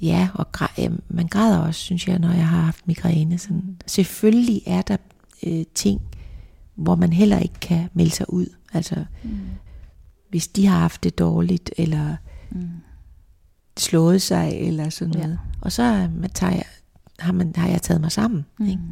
ja, 0.03 0.29
og 0.35 0.53
græ, 0.53 0.67
ja, 0.79 0.89
man 1.09 1.27
græder 1.27 1.59
også, 1.59 1.81
synes 1.81 2.09
jeg, 2.09 2.19
når 2.19 2.31
jeg 2.33 2.49
har 2.49 2.61
haft 2.61 2.87
migræne. 2.87 3.39
Sådan. 3.39 3.77
Selvfølgelig 3.87 4.63
er 4.67 4.83
der 4.83 4.97
øh, 5.47 5.65
ting, 5.75 6.01
hvor 6.75 6.95
man 6.95 7.13
heller 7.13 7.39
ikke 7.39 7.61
kan 7.61 7.89
melde 7.95 8.11
sig 8.11 8.33
ud. 8.33 8.47
Altså, 8.73 9.05
Mm. 9.25 9.39
hvis 10.31 10.49
de 10.49 10.67
har 10.67 10.79
haft 10.79 11.05
det 11.05 11.19
dårligt, 11.19 11.71
eller 11.79 12.17
Mm. 12.51 12.69
slået 13.79 14.23
sig, 14.23 14.53
eller 14.53 14.89
sådan 14.89 15.15
Ja. 15.15 15.21
noget. 15.21 15.39
Og 15.61 15.73
så 15.73 16.09
man 16.15 16.31
tager 16.31 16.53
jeg, 16.53 16.65
har, 17.19 17.33
man, 17.33 17.53
har 17.57 17.69
jeg 17.69 17.83
taget 17.83 18.01
mig 18.01 18.13
sammen. 18.13 18.47
Mm. 18.59 18.67
Ikke? 18.67 18.83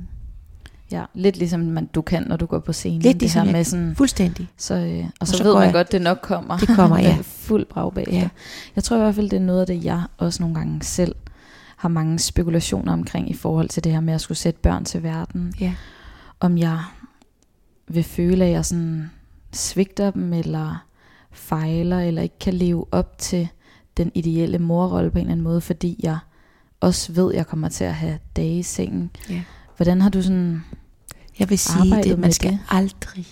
Ja, 0.95 1.05
lidt 1.15 1.37
ligesom 1.37 1.61
man, 1.61 1.87
du 1.87 2.03
kan, 2.03 2.23
når 2.27 2.37
du 2.37 2.47
går 2.47 2.59
på 2.59 2.73
scenen. 2.73 3.01
Lidt 3.03 3.15
det 3.15 3.21
ligesom 3.23 3.47
her 3.47 3.53
med 3.53 3.65
sådan, 3.65 3.97
Fuldstændig. 3.97 4.49
så, 4.57 4.75
øh, 4.75 5.05
og 5.21 5.27
så, 5.29 5.37
så 5.37 5.43
ved 5.45 5.55
man 5.55 5.63
jeg- 5.65 5.73
godt, 5.73 5.93
det 5.93 6.03
nok 6.03 6.19
kommer. 6.23 6.59
Det 6.59 6.69
kommer, 6.69 6.99
ja. 7.09 7.19
Fuld 7.23 7.67
brag 7.67 7.93
bagefter. 7.95 8.17
Ja. 8.19 8.29
Jeg 8.77 8.85
tror 8.85 8.97
i 8.97 9.01
hvert 9.01 9.15
fald, 9.15 9.31
det 9.31 9.37
er 9.37 9.41
noget 9.41 9.61
af 9.61 9.67
det, 9.67 9.85
jeg 9.85 10.03
også 10.19 10.43
nogle 10.43 10.55
gange 10.57 10.83
selv 10.83 11.15
har 11.77 11.89
mange 11.89 12.19
spekulationer 12.19 12.93
omkring 12.93 13.31
i 13.31 13.35
forhold 13.35 13.69
til 13.69 13.85
det 13.85 13.93
her 13.93 14.01
med 14.01 14.15
at 14.15 14.21
skulle 14.21 14.39
sætte 14.39 14.61
børn 14.61 14.85
til 14.85 15.03
verden. 15.03 15.55
Ja. 15.61 15.75
Om 16.41 16.59
jeg 16.59 16.79
vil 17.89 18.05
føle, 18.05 18.45
at 18.45 18.51
jeg 18.51 18.65
sådan 18.65 19.11
svigter 19.53 20.11
dem, 20.11 20.33
eller 20.33 20.85
fejler, 21.33 22.01
eller 22.01 22.23
ikke 22.23 22.39
kan 22.41 22.55
leve 22.55 22.87
op 22.93 23.19
til 23.19 23.49
den 23.97 24.11
ideelle 24.15 24.59
morrolle 24.59 25.11
på 25.11 25.19
en 25.19 25.21
eller 25.21 25.33
anden 25.33 25.45
måde, 25.45 25.61
fordi 25.61 26.01
jeg 26.03 26.19
også 26.81 27.13
ved, 27.13 27.33
at 27.33 27.37
jeg 27.37 27.47
kommer 27.47 27.69
til 27.69 27.85
at 27.85 27.95
have 27.95 28.19
dage 28.37 28.59
i 28.59 28.63
sengen. 28.63 29.11
Ja. 29.31 29.43
Hvordan 29.77 30.01
har 30.01 30.09
du 30.11 30.23
sådan... 30.23 30.65
Jeg 31.39 31.51
vil 31.51 31.59
sige, 31.59 31.91
med 31.91 32.17
man 32.17 32.33
skal 32.33 32.51
det? 32.51 32.59
aldrig 32.69 33.27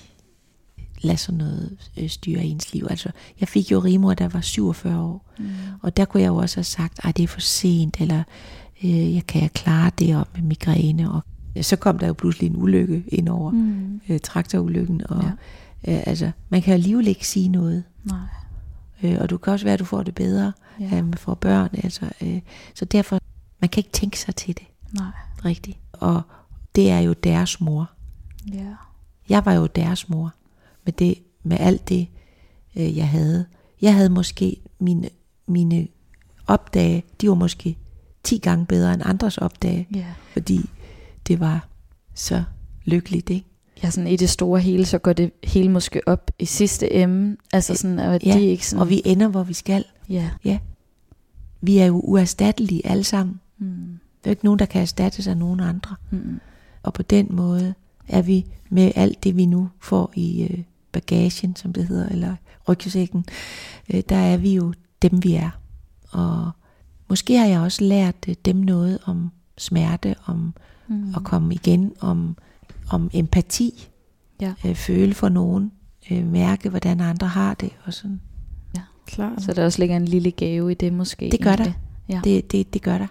lade 1.02 1.16
sådan 1.18 1.38
noget 1.38 1.76
øh, 1.98 2.08
styre 2.08 2.44
ens 2.44 2.72
liv. 2.72 2.86
Altså, 2.90 3.08
jeg 3.40 3.48
fik 3.48 3.70
jo 3.70 3.78
rimor, 3.78 4.14
der 4.14 4.28
var 4.28 4.40
47 4.40 5.00
år, 5.02 5.28
Mm. 5.38 5.44
og 5.82 5.96
der 5.96 6.04
kunne 6.04 6.22
jeg 6.22 6.28
jo 6.28 6.36
også 6.36 6.56
have 6.56 6.64
sagt, 6.64 7.00
at 7.04 7.16
det 7.16 7.22
er 7.22 7.26
for 7.28 7.40
sent, 7.40 8.00
eller 8.00 8.22
øh, 8.84 9.14
jeg 9.14 9.26
kan 9.26 9.42
jeg 9.42 9.52
klare 9.52 9.90
det 9.98 10.16
op 10.16 10.28
med 10.34 10.42
migræne. 10.42 11.10
Og 11.12 11.22
så 11.62 11.76
kom 11.76 11.98
der 11.98 12.06
jo 12.06 12.12
pludselig 12.12 12.50
en 12.50 12.56
ulykke 12.56 13.04
ind 13.08 13.28
over, 13.28 13.50
mm. 13.50 14.00
Øh, 14.08 14.20
traktorulykken, 14.20 15.02
og 15.08 15.22
Ja. 15.86 15.92
øh, 15.96 16.02
altså, 16.06 16.30
man 16.48 16.62
kan 16.62 16.74
alligevel 16.74 17.06
ikke 17.08 17.26
sige 17.28 17.48
noget. 17.48 17.84
Nej. 18.04 18.18
Øh, 19.02 19.16
og 19.20 19.30
du 19.30 19.38
kan 19.38 19.52
også 19.52 19.66
være, 19.66 19.72
at 19.74 19.80
du 19.80 19.84
får 19.84 20.02
det 20.02 20.14
bedre, 20.14 20.52
ja. 20.80 20.98
øh, 20.98 21.14
for 21.16 21.34
børn. 21.34 21.68
Altså, 21.72 22.10
øh, 22.22 22.40
så 22.74 22.84
derfor 22.84 23.18
Man 23.60 23.68
kan 23.68 23.80
ikke 23.80 23.90
tænke 23.92 24.18
sig 24.18 24.36
til 24.36 24.48
det 24.56 24.66
Nej. 24.92 25.06
rigtigt. 25.44 25.78
Og 25.92 26.22
det 26.74 26.90
er 26.90 26.98
jo 26.98 27.12
deres 27.12 27.60
mor. 27.60 27.90
Ja. 28.52 28.74
Jeg 29.28 29.44
var 29.44 29.52
jo 29.52 29.66
deres 29.66 30.08
mor 30.08 30.34
med, 30.84 30.92
det, 30.92 31.14
med 31.42 31.56
alt 31.60 31.88
det, 31.88 32.08
øh, 32.76 32.96
jeg 32.96 33.08
havde. 33.08 33.46
Jeg 33.82 33.94
havde 33.94 34.10
måske 34.10 34.56
mine, 34.78 35.08
mine 35.46 35.88
opdage, 36.46 37.04
de 37.20 37.28
var 37.28 37.34
måske 37.34 37.76
10 38.24 38.38
gange 38.38 38.66
bedre 38.66 38.94
end 38.94 39.02
andres 39.04 39.38
opdage, 39.38 39.88
Ja. 39.94 40.06
fordi 40.32 40.70
det 41.28 41.40
var 41.40 41.68
så 42.14 42.44
lykkeligt, 42.84 43.30
ikke? 43.30 43.46
Ja, 43.82 43.90
sådan 43.90 44.10
i 44.10 44.16
det 44.16 44.30
store 44.30 44.60
hele, 44.60 44.84
så 44.86 44.98
går 44.98 45.12
det 45.12 45.30
hele 45.44 45.68
måske 45.70 46.08
op 46.08 46.30
i 46.38 46.44
sidste 46.44 46.92
ende. 46.92 47.36
Altså 47.52 47.74
sådan, 47.74 47.98
at 47.98 48.26
Ja, 48.26 48.34
de 48.34 48.46
ikke 48.46 48.66
sådan... 48.66 48.80
Og 48.80 48.88
vi 48.88 49.02
ender, 49.04 49.28
hvor 49.28 49.42
vi 49.42 49.52
skal. 49.52 49.84
Ja. 50.08 50.30
Vi 51.60 51.78
er 51.78 51.86
jo 51.86 52.00
uerstattelige 52.00 52.86
alle 52.86 53.04
sammen. 53.04 53.40
Mm. 53.58 53.98
Der 54.24 54.28
er 54.28 54.30
ikke 54.30 54.44
nogen, 54.44 54.58
der 54.58 54.66
kan 54.66 54.82
erstattes 54.82 55.26
af 55.26 55.36
nogen 55.36 55.60
andre. 55.60 55.96
Mm. 56.10 56.40
Og 56.82 56.92
på 56.94 57.02
den 57.02 57.26
måde 57.30 57.74
er 58.08 58.22
vi 58.22 58.44
med 58.70 58.92
alt 58.94 59.24
det, 59.24 59.36
vi 59.36 59.46
nu 59.46 59.68
får 59.80 60.12
i 60.16 60.42
øh, 60.50 60.58
bagagen, 60.92 61.56
som 61.56 61.72
det 61.72 61.86
hedder, 61.86 62.08
eller 62.08 62.36
rygsækken, 62.68 63.24
øh, 63.94 64.02
der 64.08 64.16
er 64.16 64.36
vi 64.36 64.54
jo 64.54 64.72
dem, 65.02 65.24
vi 65.24 65.34
er. 65.34 65.50
Og 66.10 66.50
måske 67.08 67.38
har 67.38 67.46
jeg 67.46 67.60
også 67.60 67.84
lært 67.84 68.14
øh, 68.28 68.34
dem 68.44 68.56
noget 68.56 68.98
om 69.04 69.30
smerte, 69.58 70.14
om 70.26 70.54
Mm. 70.88 71.14
at 71.16 71.24
komme 71.24 71.54
igen, 71.54 71.92
om, 72.00 72.36
om 72.90 73.10
empati, 73.12 73.88
Ja. 74.40 74.52
øh, 74.66 74.74
føle 74.74 75.14
for 75.14 75.28
nogen, 75.28 75.72
øh, 76.10 76.26
mærke, 76.26 76.68
hvordan 76.68 77.00
andre 77.00 77.26
har 77.26 77.54
det, 77.54 77.70
og 77.84 77.92
sådan. 77.94 78.20
Klart. 79.06 79.42
Så 79.42 79.52
der 79.52 79.64
også 79.64 79.78
ligger 79.78 79.96
en 79.96 80.04
lille 80.04 80.30
gave 80.30 80.70
i 80.70 80.74
det 80.74 80.92
måske. 80.92 81.28
Det 81.32 81.40
gør 81.40 81.56
der. 81.56 81.72
Ja. 82.08 82.20
Det, 82.24 82.52
det, 82.52 82.74
det 82.74 82.82
gør 82.82 82.98
der. 82.98 83.06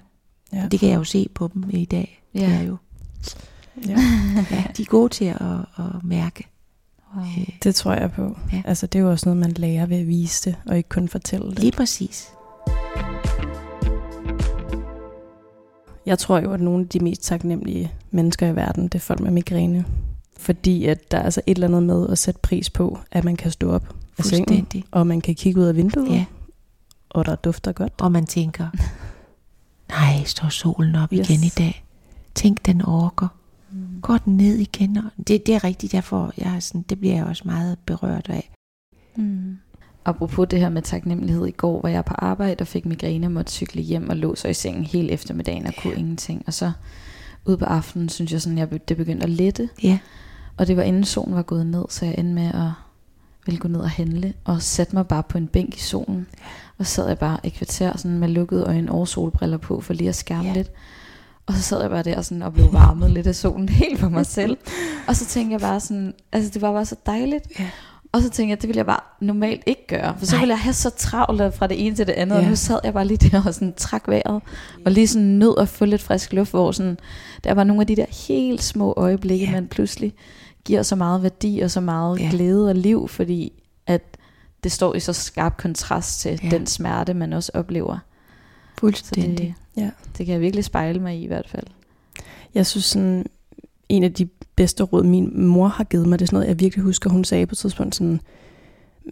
Ja. 0.53 0.67
Det 0.71 0.79
kan 0.79 0.89
jeg 0.89 0.95
jo 0.95 1.03
se 1.03 1.27
på 1.35 1.49
dem 1.53 1.69
i 1.69 1.85
dag. 1.85 2.23
Ja. 2.33 2.39
Det 2.39 2.47
er 2.47 2.61
jo, 2.61 2.77
Ja. 3.87 3.95
ja, 4.51 4.63
de 4.77 4.81
er 4.81 4.85
gode 4.85 5.09
til 5.09 5.25
at, 5.25 5.41
at 5.77 6.03
mærke. 6.03 6.47
Wow. 7.15 7.25
Øh, 7.25 7.47
Det 7.63 7.75
tror 7.75 7.93
jeg 7.93 8.11
på. 8.11 8.37
Ja. 8.53 8.61
Altså, 8.65 8.87
det 8.87 8.99
er 8.99 9.03
jo 9.03 9.11
også 9.11 9.29
noget, 9.29 9.39
man 9.41 9.51
lærer 9.51 9.85
ved 9.85 9.97
at 9.97 10.07
vise 10.07 10.49
det, 10.49 10.55
og 10.65 10.77
ikke 10.77 10.89
kun 10.89 11.07
fortælle 11.07 11.49
det. 11.49 11.59
lige 11.59 11.71
præcis. 11.71 12.29
Jeg 16.05 16.19
tror 16.19 16.39
jo, 16.39 16.51
at 16.53 16.61
nogle 16.61 16.83
af 16.83 16.89
de 16.89 16.99
mest 16.99 17.23
taknemmelige 17.23 17.91
mennesker 18.11 18.47
i 18.47 18.55
verden, 18.55 18.83
det 18.83 18.95
er 18.95 18.99
folk 18.99 19.19
med 19.19 19.31
migræne. 19.31 19.85
Fordi 20.39 20.85
at 20.85 21.11
der 21.11 21.17
er 21.17 21.23
altså 21.23 21.41
et 21.47 21.55
eller 21.55 21.67
andet 21.67 21.83
med 21.83 22.09
at 22.09 22.17
sætte 22.17 22.39
pris 22.43 22.69
på, 22.69 22.99
at 23.11 23.23
man 23.23 23.35
kan 23.35 23.51
stå 23.51 23.71
op 23.71 23.95
af 24.17 24.23
sengen, 24.25 24.67
og 24.91 25.07
man 25.07 25.21
kan 25.21 25.35
kigge 25.35 25.59
ud 25.61 25.65
af 25.65 25.75
vinduet, 25.75 26.09
Ja. 26.11 26.25
og 27.09 27.25
der 27.25 27.35
dufter 27.35 27.71
godt. 27.71 27.93
Og 28.01 28.11
man 28.11 28.25
tænker, 28.25 28.67
nej, 29.89 30.23
står 30.23 30.49
solen 30.49 30.95
op 30.95 31.09
yes. 31.13 31.29
igen 31.29 31.43
i 31.43 31.49
dag. 31.49 31.85
Tænk, 32.35 32.65
den 32.65 32.85
orker. 32.85 33.27
Mm. 33.71 34.01
Går 34.01 34.17
den 34.17 34.37
ned 34.37 34.55
igen? 34.55 34.97
Og 34.97 35.03
det, 35.27 35.45
det 35.45 35.55
er 35.55 35.63
rigtigt, 35.63 35.91
derfor 35.91 36.33
jeg 36.37 36.55
er 36.55 36.59
sådan, 36.59 36.81
det 36.89 36.99
bliver 36.99 37.15
jeg 37.15 37.25
også 37.25 37.43
meget 37.45 37.77
berørt 37.85 38.29
af. 38.29 38.51
Mm. 39.15 39.57
Apropos 40.05 40.47
det 40.47 40.59
her 40.59 40.69
med 40.69 40.81
taknemmelighed, 40.81 41.45
i 41.45 41.51
går 41.51 41.81
var 41.81 41.89
jeg 41.89 42.05
på 42.05 42.13
arbejde 42.17 42.61
og 42.61 42.67
fik 42.67 42.85
migræne 42.85 43.27
og 43.27 43.31
måtte 43.31 43.51
cykle 43.51 43.81
hjem 43.81 44.09
og 44.09 44.17
lå 44.17 44.35
så 44.35 44.47
i 44.47 44.53
sengen 44.53 44.83
hele 44.83 45.11
eftermiddagen 45.11 45.65
og 45.67 45.73
kunne 45.81 45.93
ingenting. 45.95 46.43
Og 46.47 46.53
så 46.53 46.71
ude 47.45 47.57
på 47.57 47.65
aftenen, 47.65 48.09
synes 48.09 48.31
jeg 48.31 48.41
sådan, 48.41 48.57
jeg 48.57 48.87
det 48.89 48.97
begyndte 48.97 49.23
at 49.23 49.29
lette. 49.29 49.69
Ja, 49.83 49.99
Og 50.57 50.67
det 50.67 50.77
var 50.77 50.83
inden 50.83 51.03
solen 51.03 51.35
var 51.35 51.41
gået 51.41 51.65
ned, 51.65 51.85
så 51.89 52.05
jeg 52.05 52.15
endte 52.17 52.33
med 52.33 52.47
at 52.47 52.71
ville 53.45 53.59
gå 53.59 53.67
ned 53.67 53.79
og 53.79 53.89
handle. 53.89 54.33
Og 54.43 54.61
satte 54.61 54.95
mig 54.95 55.07
bare 55.07 55.23
på 55.23 55.37
en 55.37 55.47
bænk 55.47 55.77
i 55.77 55.79
solen. 55.79 56.27
Og 56.77 56.85
sad 56.85 57.07
jeg 57.07 57.19
bare 57.19 57.45
et 57.45 57.53
kvarter 57.53 57.97
sådan 57.97 58.19
med 58.19 58.27
lukkede 58.27 58.63
øjne 58.63 58.91
og 58.91 59.07
solbriller 59.07 59.57
på, 59.57 59.81
for 59.81 59.93
lige 59.93 60.09
at 60.09 60.15
skærme 60.15 60.47
Ja. 60.47 60.53
lidt. 60.53 60.71
Og 61.45 61.53
så 61.53 61.61
sad 61.61 61.81
jeg 61.81 61.89
bare 61.89 62.03
der 62.03 62.21
sådan 62.21 62.41
og 62.43 62.53
blev 62.53 62.73
varmet 62.73 63.11
lidt 63.11 63.27
af 63.27 63.35
solen 63.35 63.69
helt 63.81 63.99
for 63.99 64.09
mig 64.09 64.25
selv. 64.25 64.57
Og 65.07 65.15
så 65.15 65.25
tænkte 65.25 65.53
jeg 65.53 65.61
bare 65.61 65.79
sådan, 65.79 66.13
altså 66.31 66.51
det 66.53 66.61
var 66.61 66.71
bare 66.73 66.85
så 66.85 66.95
dejligt. 67.05 67.45
Ja. 67.59 67.69
Og 68.13 68.21
så 68.21 68.29
tænkte 68.29 68.49
jeg, 68.49 68.61
det 68.61 68.67
ville 68.67 68.77
jeg 68.77 68.85
bare 68.85 68.99
normalt 69.21 69.63
ikke 69.65 69.87
gøre. 69.87 70.15
For 70.19 70.25
så 70.25 70.35
Nej. 70.35 70.41
ville 70.41 70.51
jeg 70.53 70.59
have 70.59 70.73
så 70.73 70.89
travlt 70.89 71.55
fra 71.55 71.67
det 71.67 71.85
ene 71.85 71.95
til 71.95 72.07
det 72.07 72.13
andet. 72.13 72.35
Ja. 72.35 72.41
Og 72.41 72.47
nu 72.49 72.55
sad 72.55 72.79
jeg 72.83 72.93
bare 72.93 73.05
lige 73.07 73.29
der 73.29 73.43
og 73.45 73.53
sådan 73.53 73.73
trak 73.77 74.07
vejret. 74.07 74.41
Og 74.85 74.91
lige 74.91 75.07
sådan 75.07 75.27
nød 75.27 75.55
at 75.57 75.69
få 75.69 75.85
lidt 75.85 76.01
frisk 76.01 76.33
luft, 76.33 76.51
hvor 76.51 76.71
sådan, 76.71 76.97
der 77.43 77.53
var 77.53 77.63
nogle 77.63 77.81
af 77.81 77.87
de 77.87 77.95
der 77.95 78.05
helt 78.27 78.63
små 78.63 78.93
øjeblikke, 78.97 79.45
Ja. 79.45 79.51
man 79.51 79.67
pludselig 79.67 80.13
giver 80.65 80.83
så 80.83 80.95
meget 80.95 81.23
værdi 81.23 81.59
og 81.59 81.71
så 81.71 81.81
meget 81.81 82.19
Ja. 82.19 82.27
glæde 82.31 82.69
og 82.69 82.75
liv, 82.75 83.07
fordi 83.07 83.51
at 83.87 84.17
det 84.63 84.71
står 84.71 84.93
i 84.95 84.99
så 84.99 85.13
skarp 85.13 85.57
kontrast 85.57 86.19
til 86.19 86.39
Ja. 86.43 86.49
den 86.49 86.67
smerte, 86.67 87.13
man 87.13 87.33
også 87.33 87.51
oplever. 87.53 87.97
Så 88.81 88.85
fuldstændig. 88.87 89.37
det, 89.37 89.53
Ja. 89.83 89.89
det 90.17 90.25
kan 90.25 90.33
jeg 90.33 90.41
virkelig 90.41 90.65
spejle 90.65 90.99
mig 90.99 91.15
i 91.19 91.23
i 91.23 91.27
hvert 91.27 91.49
fald. 91.49 91.67
Jeg 92.53 92.65
synes 92.65 92.85
sådan, 92.85 93.25
en 93.89 94.03
af 94.03 94.13
de 94.13 94.25
bedste 94.55 94.83
råd, 94.83 95.03
min 95.03 95.45
mor 95.47 95.67
har 95.67 95.83
givet 95.83 96.07
mig, 96.07 96.19
det 96.19 96.25
er 96.25 96.27
sådan 96.27 96.35
noget, 96.37 96.47
jeg 96.47 96.59
virkelig 96.59 96.83
husker, 96.83 97.09
hun 97.09 97.23
sagde 97.23 97.45
på 97.45 97.53
et 97.53 97.57
tidspunkt 97.57 97.95
sådan, 97.95 98.21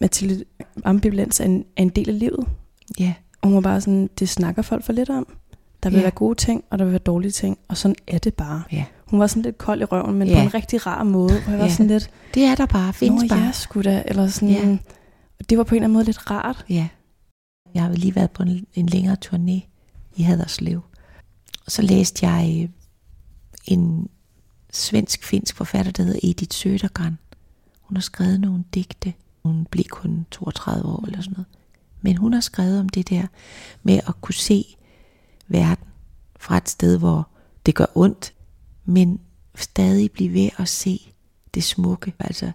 Mathilde, 0.02 0.44
ambivalens 0.86 1.40
er 1.40 1.46
en, 1.46 1.66
er 1.78 1.82
en 1.82 1.90
del 1.90 2.10
af 2.10 2.20
livet. 2.20 2.48
Ja, 3.00 3.14
Og 3.42 3.48
hun 3.48 3.56
var 3.56 3.62
bare 3.62 3.82
sådan, 3.82 4.10
det 4.20 4.30
snakker 4.30 4.62
folk 4.62 4.84
for 4.84 4.94
lidt 4.94 5.10
om. 5.10 5.28
Der 5.84 5.90
vil 5.90 5.98
Ja. 5.98 6.02
være 6.02 6.12
gode 6.12 6.36
ting, 6.36 6.64
og 6.70 6.80
der 6.80 6.86
vil 6.86 6.92
være 6.92 7.00
dårlige 7.00 7.32
ting, 7.32 7.58
og 7.68 7.78
sådan 7.78 7.96
er 8.08 8.18
det 8.18 8.34
bare. 8.34 8.64
Ja. 8.72 8.86
Hun 9.06 9.20
var 9.20 9.28
sådan 9.28 9.44
lidt 9.44 9.58
kold 9.58 9.82
i 9.82 9.86
røven, 9.86 10.16
men 10.20 10.28
Ja. 10.28 10.36
på 10.36 10.42
en 10.42 10.54
rigtig 10.54 10.88
rar 10.88 11.04
måde, 11.04 11.30
hvor 11.42 11.52
jeg 11.52 11.60
var 11.60 11.66
Ja. 11.66 11.72
sådan 11.72 11.88
lidt, 11.88 12.10
det 12.34 12.44
er 12.44 12.56
der 12.56 12.66
bare, 12.66 12.94
findes 12.94 13.22
Nå, 13.22 13.28
bare. 13.36 13.46
ja, 13.46 13.52
sgu 13.52 13.82
da, 13.82 14.04
eller 14.06 14.28
sådan, 14.28 14.50
Ja. 14.50 14.78
det 15.50 15.58
var 15.58 15.64
på 15.64 15.76
en 15.76 15.78
eller 15.78 15.84
anden 15.86 15.94
måde 15.94 16.06
lidt 16.06 16.32
rart. 16.32 16.66
Ja. 16.70 16.88
Jeg 17.74 17.84
har 17.84 17.94
lige 17.94 18.16
været 18.16 18.32
på 18.32 18.44
en, 18.44 18.68
en 18.74 18.86
længere 18.86 19.18
turné 19.26 19.68
i 20.16 20.22
Haderslev. 20.22 20.82
Og 21.66 21.72
så 21.72 21.82
læste 21.82 22.28
jeg 22.28 22.64
øh, 22.64 22.70
en 23.66 24.10
svensk-finsk 24.72 25.56
forfatter, 25.56 25.92
der 25.92 26.04
hedder 26.04 26.20
Edith 26.24 26.56
Södergran. 26.56 27.14
Hun 27.82 27.96
har 27.96 28.02
skrevet 28.02 28.40
nogle 28.40 28.64
digte. 28.74 29.14
Hun 29.44 29.68
blev 29.72 29.86
kun 29.90 30.26
32 30.32 30.90
år 30.90 31.06
eller 31.06 31.22
sådan 31.22 31.34
noget. 31.34 31.48
Men 32.02 32.18
hun 32.18 32.34
har 32.34 32.42
skrevet 32.42 32.80
om 32.80 32.90
det 32.90 33.10
der 33.10 33.28
med 33.84 34.00
at 34.08 34.22
kunne 34.22 34.34
se 34.34 34.78
verden 35.48 35.88
fra 36.40 36.58
et 36.58 36.70
sted, 36.70 36.98
hvor 36.98 37.28
det 37.66 37.76
gør 37.76 37.86
ondt, 37.96 38.34
men 38.86 39.20
stadig 39.56 40.12
blive 40.12 40.34
ved 40.34 40.50
at 40.58 40.68
se 40.68 41.14
det 41.54 41.64
smukke. 41.64 42.14
Altså 42.20 42.52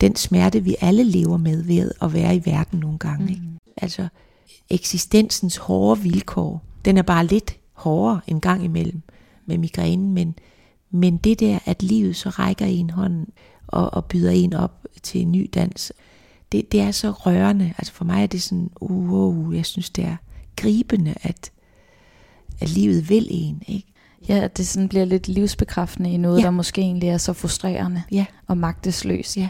den 0.00 0.16
smerte, 0.16 0.64
vi 0.64 0.76
alle 0.80 1.04
lever 1.04 1.36
med 1.36 1.62
ved 1.62 1.90
at 2.02 2.12
være 2.12 2.36
i 2.36 2.42
verden 2.44 2.80
nogle 2.80 2.98
gange. 2.98 3.24
Mm. 3.24 3.30
Ikke? 3.30 3.42
Altså 3.76 4.08
eksistensens 4.70 5.56
hårde 5.56 6.00
vilkår, 6.00 6.64
den 6.84 6.96
er 6.96 7.02
bare 7.02 7.26
lidt 7.26 7.56
hårdere 7.72 8.20
en 8.26 8.40
gang 8.40 8.64
imellem 8.64 9.02
med 9.46 9.58
migrænen, 9.58 10.12
men, 10.14 10.34
men 10.90 11.16
det 11.16 11.40
der, 11.40 11.58
at 11.64 11.82
livet 11.82 12.16
så 12.16 12.28
rækker 12.28 12.66
en 12.66 12.90
hånden 12.90 13.26
og, 13.66 13.94
og 13.94 14.04
byder 14.04 14.30
en 14.30 14.54
op 14.54 14.86
til 15.02 15.20
en 15.20 15.32
ny 15.32 15.50
dans, 15.54 15.92
det, 16.52 16.72
det 16.72 16.80
er 16.80 16.90
så 16.90 17.10
rørende. 17.10 17.74
Altså 17.78 17.92
for 17.92 18.04
mig 18.04 18.22
er 18.22 18.26
det 18.26 18.42
sådan, 18.42 18.70
uh, 18.80 19.10
wow, 19.10 19.52
jeg 19.52 19.66
synes 19.66 19.90
det 19.90 20.04
er 20.04 20.16
gribende, 20.56 21.14
at, 21.22 21.50
at 22.60 22.68
livet 22.68 23.08
vil 23.08 23.26
en. 23.30 23.62
Ikke? 23.66 23.88
Ja, 24.28 24.34
at 24.38 24.56
det 24.56 24.66
sådan 24.66 24.88
bliver 24.88 25.04
lidt 25.04 25.28
livsbekræftende 25.28 26.10
i 26.10 26.16
noget, 26.16 26.38
Ja. 26.38 26.44
der 26.44 26.50
måske 26.50 26.80
egentlig 26.80 27.08
er 27.08 27.18
så 27.18 27.32
frustrerende 27.32 28.02
Ja, 28.12 28.26
og 28.46 28.58
magtesløst. 28.58 29.36
ja, 29.36 29.48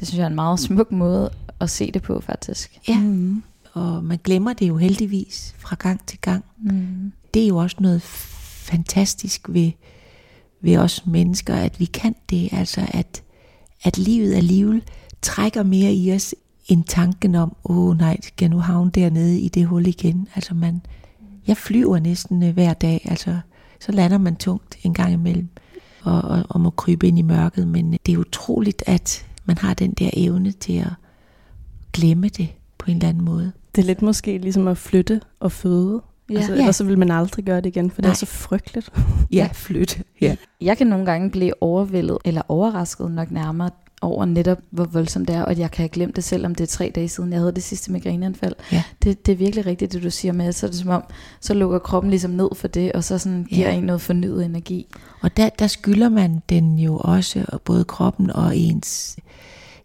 Det 0.00 0.08
synes 0.08 0.18
jeg 0.18 0.24
er 0.24 0.28
en 0.28 0.34
meget 0.34 0.60
smuk 0.60 0.92
måde 0.92 1.30
at 1.60 1.70
se 1.70 1.90
det 1.90 2.02
på, 2.02 2.20
faktisk. 2.20 2.80
ja. 2.88 2.98
Mm. 3.00 3.42
Og 3.74 4.04
man 4.04 4.18
glemmer 4.24 4.52
det 4.52 4.68
jo 4.68 4.76
heldigvis 4.76 5.54
fra 5.58 5.76
gang 5.78 6.06
til 6.06 6.18
gang. 6.20 6.44
Mm. 6.58 7.12
det 7.34 7.42
er 7.44 7.48
jo 7.48 7.56
også 7.56 7.76
noget 7.80 8.02
fantastisk 8.02 9.46
ved, 9.48 9.72
ved 10.60 10.76
os 10.76 11.06
mennesker, 11.06 11.54
at 11.54 11.80
vi 11.80 11.84
kan 11.84 12.14
det, 12.30 12.48
altså 12.52 12.86
at, 12.88 13.22
at 13.82 13.98
livet 13.98 14.34
alligevel 14.34 14.82
trækker 15.22 15.62
mere 15.62 15.92
i 15.92 16.14
os, 16.14 16.34
end 16.68 16.84
tanken 16.84 17.34
om, 17.34 17.56
åh 17.64 17.78
oh, 17.78 17.98
nej, 17.98 18.20
skal 18.22 18.44
jeg 18.44 18.50
nu 18.50 18.58
havne 18.58 18.90
dernede 18.90 19.40
i 19.40 19.48
det 19.48 19.66
hul 19.66 19.86
igen? 19.86 20.28
Altså 20.34 20.54
man, 20.54 20.82
jeg 21.46 21.56
flyver 21.56 21.98
næsten 21.98 22.42
øh, 22.42 22.54
hver 22.54 22.74
dag, 22.74 23.06
altså 23.10 23.38
så 23.80 23.92
lander 23.92 24.18
man 24.18 24.36
tungt 24.36 24.76
en 24.82 24.94
gang 24.94 25.12
imellem, 25.12 25.48
og, 26.02 26.22
og, 26.22 26.44
og 26.48 26.60
må 26.60 26.70
krybe 26.70 27.08
ind 27.08 27.18
i 27.18 27.22
mørket, 27.22 27.68
men 27.68 27.98
det 28.06 28.14
er 28.14 28.18
utroligt, 28.18 28.82
at 28.86 29.26
man 29.44 29.58
har 29.58 29.74
den 29.74 29.92
der 29.92 30.10
evne 30.12 30.52
til 30.52 30.72
at 30.72 30.92
glemme 31.92 32.28
det 32.28 32.48
på 32.84 32.90
en 32.90 32.96
eller 32.96 33.08
anden 33.08 33.24
måde. 33.24 33.52
Det 33.74 33.82
er 33.82 33.86
lidt 33.86 34.02
måske 34.02 34.38
ligesom 34.38 34.68
at 34.68 34.78
flytte 34.78 35.20
og 35.40 35.52
føde. 35.52 36.02
Ja. 36.30 36.34
Altså, 36.36 36.52
Ja. 36.52 36.58
ellers 36.58 36.76
så 36.76 36.84
vil 36.84 36.98
man 36.98 37.10
aldrig 37.10 37.44
gøre 37.44 37.56
det 37.60 37.66
igen, 37.66 37.90
for 37.90 37.96
det 37.96 38.04
Nej. 38.04 38.10
er 38.10 38.14
så 38.14 38.26
frygteligt. 38.26 38.90
Ja, 39.32 39.48
flytte. 39.52 40.02
Ja. 40.20 40.36
Jeg 40.60 40.78
kan 40.78 40.86
nogle 40.86 41.06
gange 41.06 41.30
blive 41.30 41.62
overvældet, 41.62 42.18
eller 42.24 42.42
overrasket 42.48 43.10
nok 43.10 43.30
nærmere, 43.30 43.70
over 44.02 44.24
netop, 44.24 44.58
hvor 44.70 44.84
voldsomt 44.84 45.28
det 45.28 45.36
er, 45.36 45.42
og 45.42 45.50
at 45.50 45.58
jeg 45.58 45.70
kan 45.70 45.82
have 45.82 45.88
glemt 45.88 46.16
det 46.16 46.24
selv, 46.24 46.46
om 46.46 46.54
det 46.54 46.64
er 46.64 46.68
tre 46.68 46.92
dage 46.94 47.08
siden, 47.08 47.32
jeg 47.32 47.40
havde 47.40 47.52
det 47.52 47.62
sidste 47.62 47.92
migræneanfald. 47.92 48.54
Ja. 48.72 48.82
Det, 49.02 49.26
det 49.26 49.32
er 49.32 49.36
virkelig 49.36 49.66
rigtigt, 49.66 49.92
det 49.92 50.02
du 50.02 50.10
siger 50.10 50.32
med, 50.32 50.52
så 50.52 50.66
er 50.66 50.70
det 50.70 50.78
som 50.78 50.88
om, 50.90 51.04
så 51.40 51.54
lukker 51.54 51.78
kroppen 51.78 52.10
ligesom 52.10 52.30
ned 52.30 52.48
for 52.56 52.68
det, 52.68 52.92
og 52.92 53.04
så 53.04 53.18
sådan 53.18 53.44
giver 53.44 53.68
Ja. 53.70 53.74
en 53.76 53.82
noget 53.84 54.00
fornyet 54.00 54.44
energi. 54.44 54.86
Og 55.20 55.36
der, 55.36 55.48
der 55.48 55.66
skylder 55.66 56.08
man 56.08 56.42
den 56.48 56.78
jo 56.78 56.96
også, 57.04 57.44
og 57.48 57.60
både 57.62 57.84
kroppen 57.84 58.30
og 58.30 58.56
ens 58.56 59.16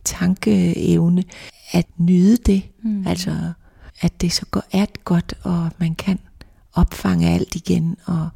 tankeevne, 0.10 1.24
at 1.72 1.86
nyde 1.98 2.38
det. 2.38 2.64
Mm. 2.84 3.08
Altså, 3.08 3.54
at 4.02 4.22
det 4.22 4.32
så 4.32 4.46
go- 4.52 4.70
er 4.72 4.86
godt, 5.04 5.34
og 5.44 5.70
man 5.78 5.96
kan. 5.96 6.20
opfange 6.74 7.30
alt 7.30 7.56
igen, 7.56 7.96
og 8.06 8.30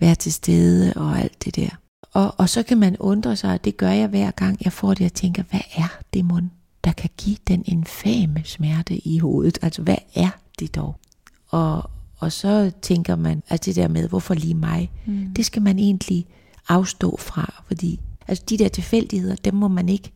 være 0.00 0.14
til 0.14 0.32
stede, 0.32 0.92
og 0.96 1.18
alt 1.18 1.44
det 1.44 1.56
der. 1.56 1.68
Og, 2.12 2.34
og 2.38 2.48
så 2.48 2.62
kan 2.62 2.78
man 2.78 2.96
undre 3.00 3.36
sig, 3.36 3.52
og 3.52 3.64
det 3.64 3.76
gør 3.76 3.90
jeg 3.90 4.08
hver 4.08 4.30
gang, 4.30 4.58
jeg 4.64 4.72
får 4.72 4.94
det, 4.94 5.06
og 5.06 5.12
tænker, 5.12 5.42
hvad 5.50 5.60
er 5.76 5.98
det 6.14 6.24
mund, 6.24 6.48
der 6.84 6.92
kan 6.92 7.10
give 7.18 7.36
den 7.48 7.62
infame 7.66 8.42
smerte 8.44 9.08
i 9.08 9.18
hovedet? 9.18 9.58
Altså, 9.62 9.82
hvad 9.82 9.96
er 10.14 10.30
det 10.58 10.74
dog? 10.74 10.96
Og, 11.50 11.90
og 12.18 12.32
så 12.32 12.72
tænker 12.82 13.16
man, 13.16 13.42
at 13.48 13.64
det 13.64 13.76
der 13.76 13.88
med, 13.88 14.08
hvorfor 14.08 14.34
lige 14.34 14.54
mig, 14.54 14.90
mm. 15.06 15.34
det 15.36 15.46
skal 15.46 15.62
man 15.62 15.78
egentlig 15.78 16.26
afstå 16.68 17.16
fra, 17.20 17.62
fordi 17.66 18.00
altså 18.28 18.44
de 18.48 18.58
der 18.58 18.68
tilfældigheder, 18.68 19.36
dem 19.36 19.54
må 19.54 19.68
man 19.68 19.88
ikke 19.88 20.10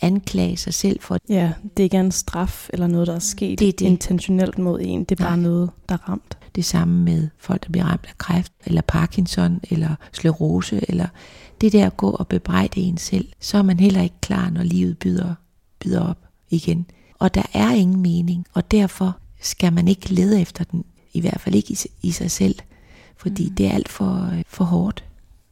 anklage 0.00 0.56
sig 0.56 0.74
selv 0.74 1.00
for. 1.00 1.18
Ja, 1.28 1.52
det 1.62 1.82
er 1.82 1.84
ikke 1.84 1.96
en 1.96 2.12
straf 2.12 2.68
eller 2.72 2.86
noget, 2.86 3.06
der 3.06 3.14
er 3.14 3.18
sket 3.18 3.58
det 3.58 3.68
er 3.68 3.72
det. 3.72 3.86
intentionelt 3.86 4.58
mod 4.58 4.80
en. 4.82 5.04
Det 5.04 5.20
er 5.20 5.24
bare 5.24 5.36
Nej. 5.36 5.42
noget, 5.48 5.70
der 5.88 5.94
er 5.94 6.08
ramt. 6.08 6.38
Det 6.54 6.64
samme 6.64 7.04
med 7.04 7.28
folk, 7.38 7.64
der 7.64 7.70
bliver 7.70 7.84
ramt 7.84 8.06
af 8.08 8.18
kræft, 8.18 8.52
eller 8.66 8.80
Parkinson, 8.80 9.60
eller 9.70 9.94
sklerose, 10.12 10.84
eller 10.88 11.06
det 11.60 11.72
der 11.72 11.86
at 11.86 11.96
gå 11.96 12.10
og 12.10 12.28
bebrejde 12.28 12.80
en 12.80 12.96
selv, 12.98 13.28
så 13.40 13.58
er 13.58 13.62
man 13.62 13.80
heller 13.80 14.02
ikke 14.02 14.20
klar, 14.20 14.50
når 14.50 14.62
livet 14.62 14.98
byder, 14.98 15.34
byder 15.80 16.00
op 16.00 16.18
igen. 16.50 16.86
Og 17.18 17.34
der 17.34 17.42
er 17.52 17.70
ingen 17.72 18.00
mening, 18.02 18.46
og 18.54 18.70
derfor 18.70 19.16
skal 19.40 19.72
man 19.72 19.88
ikke 19.88 20.12
lede 20.12 20.40
efter 20.40 20.64
den, 20.64 20.84
i 21.12 21.20
hvert 21.20 21.40
fald 21.40 21.54
ikke 21.54 21.72
i, 21.72 21.76
i 22.08 22.10
sig 22.10 22.30
selv, 22.30 22.54
fordi 23.16 23.48
mm. 23.48 23.54
det 23.54 23.66
er 23.66 23.70
alt 23.70 23.88
for, 23.88 24.32
for 24.48 24.64
hårdt, 24.64 25.04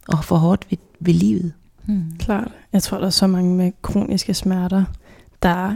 og 0.09 0.25
for 0.25 0.37
hårdt 0.37 0.67
ved, 0.71 0.79
ved 1.01 1.15
livet. 1.15 1.53
Mm. 1.89 2.05
Klart. 2.19 2.53
Jeg 2.73 2.83
tror, 2.83 2.99
der 2.99 3.07
er 3.07 3.11
så 3.11 3.27
mange 3.27 3.55
med 3.55 3.73
kroniske 3.83 4.35
smerter, 4.35 4.85
der 5.43 5.75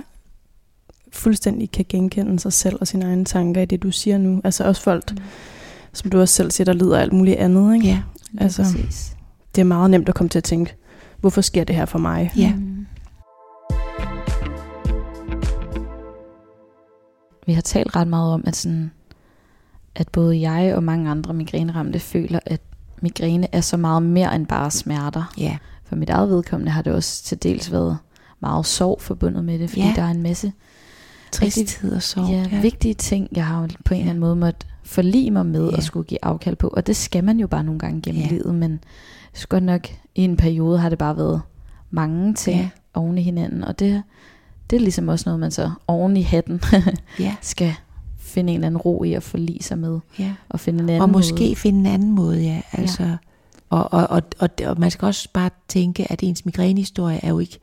fuldstændig 1.12 1.70
kan 1.70 1.84
genkende 1.88 2.38
sig 2.40 2.52
selv 2.52 2.76
og 2.80 2.86
sine 2.86 3.04
egne 3.04 3.24
tanker 3.24 3.60
i 3.60 3.64
det, 3.64 3.82
du 3.82 3.90
siger 3.90 4.18
nu. 4.18 4.40
Altså 4.44 4.64
også 4.64 4.82
folk, 4.82 5.12
mm. 5.12 5.18
som 5.92 6.10
du 6.10 6.20
også 6.20 6.34
selv 6.34 6.50
siger, 6.50 6.64
der 6.64 6.72
lider 6.72 6.98
alt 6.98 7.12
muligt 7.12 7.36
andet. 7.36 7.74
Ikke? 7.74 7.86
Ja, 7.86 8.02
altså, 8.38 8.62
præcis. 8.62 9.16
Det 9.54 9.60
er 9.60 9.64
meget 9.64 9.90
nemt 9.90 10.08
at 10.08 10.14
komme 10.14 10.28
til 10.28 10.38
at 10.38 10.44
tænke, 10.44 10.74
hvorfor 11.20 11.40
sker 11.40 11.64
det 11.64 11.76
her 11.76 11.84
for 11.84 11.98
mig? 11.98 12.32
Ja. 12.36 12.54
Mm. 12.54 12.86
Vi 17.46 17.52
har 17.52 17.62
talt 17.62 17.96
ret 17.96 18.08
meget 18.08 18.34
om, 18.34 18.44
at, 18.46 18.56
sådan, 18.56 18.90
at 19.94 20.08
både 20.08 20.50
jeg 20.50 20.74
og 20.74 20.82
mange 20.82 21.10
andre 21.10 21.34
migræneramte 21.34 21.98
føler, 21.98 22.38
at 22.46 22.60
migræne 23.02 23.46
er 23.52 23.60
så 23.60 23.76
meget 23.76 24.02
mere 24.02 24.34
end 24.36 24.46
bare 24.46 24.70
smerter. 24.70 25.32
Ja 25.38 25.58
for 25.92 25.96
mit 25.96 26.10
eget 26.10 26.28
vedkommende 26.28 26.72
har 26.72 26.82
det 26.82 26.92
også 26.92 27.24
til 27.24 27.42
dels 27.42 27.72
været 27.72 27.98
meget 28.40 28.66
sorg 28.66 29.00
forbundet 29.00 29.44
med 29.44 29.58
det, 29.58 29.70
fordi 29.70 29.82
ja. 29.82 29.92
der 29.96 30.02
er 30.02 30.10
en 30.10 30.22
masse 30.22 30.52
tristhed 31.32 31.92
og 31.92 32.02
sorg. 32.02 32.30
Ja, 32.30 32.46
ja, 32.52 32.60
vigtige 32.60 32.94
ting, 32.94 33.28
jeg 33.32 33.46
har 33.46 33.68
på 33.84 33.94
en 33.94 34.00
eller 34.00 34.10
anden 34.10 34.20
måde 34.20 34.36
måtte 34.36 34.66
forlige 34.82 35.30
mig 35.30 35.46
med 35.46 35.70
ja. 35.70 35.76
og 35.76 35.82
skulle 35.82 36.06
give 36.06 36.18
afkald 36.22 36.56
på. 36.56 36.68
Og 36.68 36.86
det 36.86 36.96
skal 36.96 37.24
man 37.24 37.40
jo 37.40 37.46
bare 37.46 37.64
nogle 37.64 37.78
gange 37.78 38.02
gennem 38.02 38.22
ja. 38.22 38.28
livet, 38.28 38.54
men 38.54 38.80
så 39.32 39.48
godt 39.48 39.62
nok 39.62 39.88
i 40.14 40.20
en 40.20 40.36
periode 40.36 40.78
har 40.78 40.88
det 40.88 40.98
bare 40.98 41.16
været 41.16 41.40
mange 41.90 42.34
ting 42.34 42.60
ja. 42.60 42.68
oven 42.94 43.18
i 43.18 43.22
hinanden, 43.22 43.64
og 43.64 43.78
det, 43.78 44.02
det 44.70 44.76
er 44.76 44.80
ligesom 44.80 45.08
også 45.08 45.22
noget, 45.26 45.40
man 45.40 45.50
så 45.50 45.70
oven 45.86 46.16
i 46.16 46.22
hatten 46.22 46.60
ja. 47.20 47.34
skal 47.40 47.74
finde 48.18 48.52
en 48.52 48.56
eller 48.56 48.66
anden 48.66 48.80
ro 48.80 49.04
i 49.04 49.12
at 49.12 49.22
forlige 49.22 49.62
sig 49.62 49.78
med. 49.78 50.00
Ja. 50.18 50.34
Og 50.48 50.60
finde 50.60 50.82
en 50.82 50.88
anden 50.88 51.02
Og 51.02 51.10
måske 51.10 51.44
måde. 51.44 51.56
finde 51.56 51.80
en 51.80 51.86
anden 51.86 52.12
måde, 52.12 52.42
ja. 52.42 52.60
Altså, 52.72 53.02
ja 53.02 53.16
og, 53.72 53.92
og, 53.92 54.06
og, 54.10 54.22
og, 54.38 54.50
og 54.64 54.80
man 54.80 54.90
skal 54.90 55.06
også 55.06 55.28
bare 55.32 55.50
tænke, 55.68 56.12
at 56.12 56.22
ens 56.22 56.44
migrænehistorie 56.44 57.24
er 57.24 57.28
jo 57.28 57.38
ikke, 57.38 57.58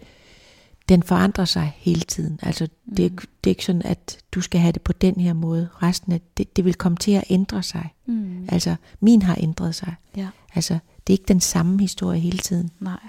den 0.90 1.04
forandrer 1.04 1.46
sig 1.46 1.74
hele 1.78 2.02
tiden. 2.02 2.40
Altså 2.42 2.68
det, 2.98 3.12
mm. 3.12 3.18
det 3.18 3.50
er 3.50 3.52
ikke 3.52 3.66
sådan, 3.66 3.82
at 3.82 4.18
du 4.32 4.42
skal 4.42 4.62
have 4.62 4.72
det 4.72 4.82
på 4.82 4.94
den 4.94 5.16
her 5.20 5.34
måde. 5.34 5.70
Resten 5.84 6.12
af 6.12 6.22
det, 6.38 6.56
det 6.56 6.66
vil 6.66 6.74
komme 6.74 6.98
til 6.98 7.12
at 7.12 7.24
ændre 7.30 7.64
sig. 7.64 7.94
Mm. 8.06 8.48
Altså 8.52 8.76
min 9.00 9.22
har 9.22 9.38
ændret 9.40 9.76
sig. 9.76 9.96
Ja. 10.18 10.28
Altså 10.56 10.74
det 11.08 11.14
er 11.14 11.16
ikke 11.16 11.28
den 11.28 11.42
samme 11.42 11.80
historie 11.80 12.20
hele 12.20 12.38
tiden. 12.38 12.72
Nej. 12.80 13.00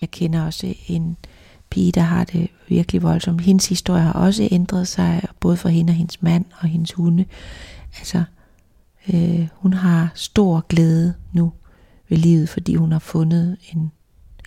Jeg 0.00 0.10
kender 0.10 0.44
også 0.44 0.74
en 0.88 1.16
pige, 1.70 1.92
der 1.92 2.00
har 2.00 2.24
det 2.24 2.48
virkelig 2.68 3.02
voldsomt. 3.02 3.40
Hendes 3.40 3.68
historie 3.68 4.02
har 4.02 4.12
også 4.12 4.48
ændret 4.50 4.88
sig, 4.88 5.22
både 5.40 5.56
for 5.56 5.68
hende 5.68 5.90
og 5.90 5.94
hendes 5.94 6.22
mand 6.22 6.44
og 6.58 6.68
hendes 6.68 6.92
hunde. 6.92 7.24
Altså, 7.98 8.24
øh, 9.12 9.48
hun 9.54 9.72
har 9.72 10.12
stor 10.14 10.60
glæde 10.68 11.14
nu 11.32 11.52
ved 12.14 12.22
livet, 12.22 12.48
fordi 12.48 12.74
hun 12.74 12.92
har 12.92 12.98
fundet 12.98 13.56
en, 13.72 13.92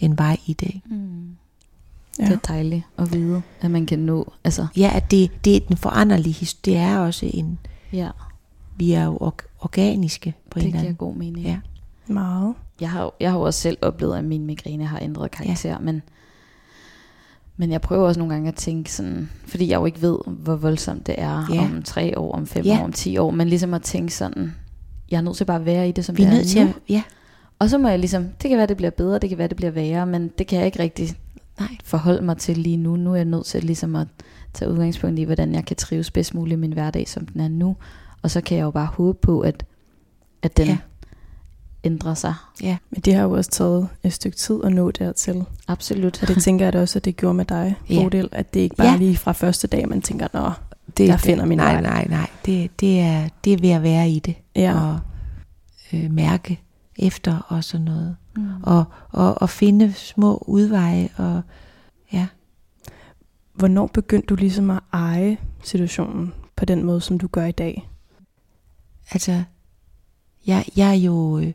en 0.02 0.18
vej 0.18 0.38
i 0.46 0.54
det. 0.54 0.82
Mm. 0.86 1.36
Ja. 2.20 2.26
Det 2.26 2.34
er 2.34 2.38
dejligt 2.38 2.84
at 2.98 3.14
vide, 3.14 3.42
at 3.62 3.72
man 3.72 3.86
kan 3.86 4.00
nå. 4.00 4.34
Altså. 4.44 4.68
Ja, 4.78 4.92
at 4.96 5.12
det, 5.12 5.46
det 5.46 5.58
er 5.58 5.62
en 5.70 5.78
foranderlig 5.78 6.36
historie. 6.36 6.78
Det 6.78 6.84
er 6.84 6.98
også 6.98 7.30
en... 7.34 7.60
Ja. 7.94 8.10
Vi 8.78 8.92
er 8.92 9.06
jo 9.06 9.18
or- 9.22 9.48
organiske 9.60 10.34
på 10.50 10.60
det 10.60 10.64
en 10.64 10.68
eller 10.68 10.80
anden. 10.80 10.92
Det 10.92 11.00
giver 11.00 11.10
god 11.10 11.16
mening. 11.16 11.46
Ja. 11.46 11.60
Meget. 12.08 12.56
Jeg 12.82 12.90
har, 12.92 13.12
jeg 13.20 13.32
har 13.32 13.38
også 13.38 13.60
selv 13.60 13.78
oplevet, 13.82 14.18
at 14.18 14.24
min 14.24 14.46
migræne 14.46 14.86
har 14.86 15.00
ændret 15.00 15.32
karakter, 15.32 15.70
ja. 15.70 15.80
men, 15.80 16.02
men 17.58 17.72
jeg 17.72 17.82
prøver 17.82 18.08
også 18.08 18.20
nogle 18.20 18.34
gange 18.34 18.48
at 18.48 18.56
tænke 18.56 18.94
sådan, 18.94 19.30
fordi 19.46 19.70
jeg 19.70 19.76
jo 19.76 19.86
ikke 19.86 20.02
ved, 20.02 20.18
hvor 20.28 20.56
voldsomt 20.56 21.08
det 21.08 21.16
er 21.18 21.48
ja. 21.54 21.62
om 21.62 21.84
tre 21.84 22.18
år, 22.18 22.32
om 22.32 22.48
fem 22.48 22.66
ja. 22.66 22.80
år, 22.80 22.84
om 22.84 22.92
ti 22.92 23.18
år, 23.18 23.32
men 23.32 23.50
ligesom 23.50 23.74
at 23.74 23.82
tænke 23.82 24.14
sådan, 24.14 24.56
jeg 25.12 25.18
er 25.18 25.22
nødt 25.22 25.38
til 25.38 25.46
bare 25.46 25.60
at 25.60 25.66
være 25.66 25.90
i 25.90 25.92
det, 25.92 26.06
som 26.06 26.18
Vi 26.18 26.24
det 26.24 26.30
er 26.30 26.34
nødt 26.34 26.48
til 26.48 26.60
at, 26.60 26.74
ja. 26.90 27.04
Og 27.60 27.70
så 27.70 27.78
må 27.78 27.88
jeg 27.88 28.00
ligesom, 28.00 28.24
det 28.42 28.50
kan 28.50 28.58
være, 28.58 28.68
det 28.68 28.78
bliver 28.78 28.90
bedre, 28.90 29.20
det 29.20 29.30
kan 29.30 29.38
være, 29.38 29.48
det 29.48 29.58
bliver 29.58 29.72
værre, 29.72 30.06
men 30.06 30.32
det 30.38 30.48
kan 30.48 30.58
jeg 30.58 30.66
ikke 30.66 30.80
rigtig 30.80 31.10
Nej. 31.60 31.78
forholde 31.84 32.22
mig 32.26 32.38
til 32.38 32.58
lige 32.58 32.78
nu. 32.78 32.96
Nu 32.96 33.12
er 33.12 33.16
jeg 33.16 33.26
nødt 33.26 33.46
til 33.46 33.64
ligesom 33.64 33.96
at 33.96 34.08
tage 34.54 34.72
udgangspunkt 34.72 35.20
i, 35.20 35.24
hvordan 35.24 35.54
jeg 35.54 35.66
kan 35.66 35.76
trives 35.76 36.12
bedst 36.12 36.34
muligt 36.34 36.58
i 36.58 36.60
min 36.60 36.74
hverdag, 36.74 37.08
som 37.08 37.26
den 37.26 37.42
er 37.42 37.48
nu. 37.48 37.76
Og 38.22 38.32
så 38.32 38.42
kan 38.42 38.58
jeg 38.58 38.64
jo 38.64 38.72
bare 38.72 38.86
håbe 38.86 39.20
på, 39.22 39.40
at, 39.40 39.66
at 40.42 40.58
den 40.58 40.68
ja. 40.68 40.78
ændrer 41.84 42.14
sig. 42.14 42.34
Ja, 42.64 42.78
men 42.90 43.02
det 43.02 43.14
har 43.14 43.24
jo 43.24 43.32
også 43.32 43.52
taget 43.52 43.88
et 44.04 44.14
stykke 44.14 44.38
tid 44.38 44.60
at 44.64 44.74
nå 44.74 44.92
dertil. 44.92 45.44
Absolut. 45.68 46.22
Og 46.22 46.28
det 46.28 46.44
tænker 46.44 46.66
jeg 46.66 46.74
da 46.74 46.82
også, 46.82 47.00
at 47.00 47.06
det 47.06 47.18
gjorde 47.18 47.34
med 47.34 47.46
dig, 47.46 47.76
ja. 47.90 48.04
Bodil, 48.04 48.30
at 48.32 48.54
det 48.54 48.60
ikke 48.60 48.76
bare 48.76 48.92
ja. 48.92 48.98
lige 48.98 49.18
fra 49.18 49.32
første 49.32 49.68
dag, 49.68 49.90
man 49.90 50.02
tænker, 50.02 50.28
nå, 50.34 50.52
det, 50.98 51.08
jeg 51.08 51.20
finder 51.20 51.46
min 51.46 51.58
nej, 51.58 51.74
vej. 51.74 51.82
Nej, 51.82 51.92
nej, 51.92 52.08
nej. 52.08 52.30
Det, 52.46 52.80
det, 52.80 53.00
er, 53.00 53.30
det 53.44 53.54
er 53.54 53.58
ved 53.58 53.70
at 53.70 53.84
være 53.84 54.10
i 54.10 54.20
det. 54.20 54.36
Ja. 54.56 54.82
Og 54.82 55.00
øh, 55.94 56.12
mærke, 56.12 56.60
efter 56.98 57.40
og 57.48 57.64
sådan 57.64 57.86
noget. 57.86 58.16
Mm. 58.36 58.64
Og, 58.64 58.86
og, 59.10 59.42
og 59.42 59.50
finde 59.50 59.94
små 59.94 60.44
udveje 60.48 61.10
og 61.18 61.42
ja. 62.14 62.28
Hvornår 63.54 63.88
begyndte 63.88 64.28
du 64.28 64.36
ligesom 64.36 64.70
at 64.70 64.80
eje 64.94 65.38
situationen 65.64 66.34
på 66.56 66.66
den 66.66 66.84
måde, 66.84 67.02
som 67.02 67.20
du 67.20 67.28
gør 67.28 67.46
i 67.46 67.52
dag? 67.52 67.90
Altså, 69.12 69.44
jeg, 70.48 70.66
jeg 70.76 70.90
er 70.90 71.00
jo 71.00 71.40
øh, 71.40 71.54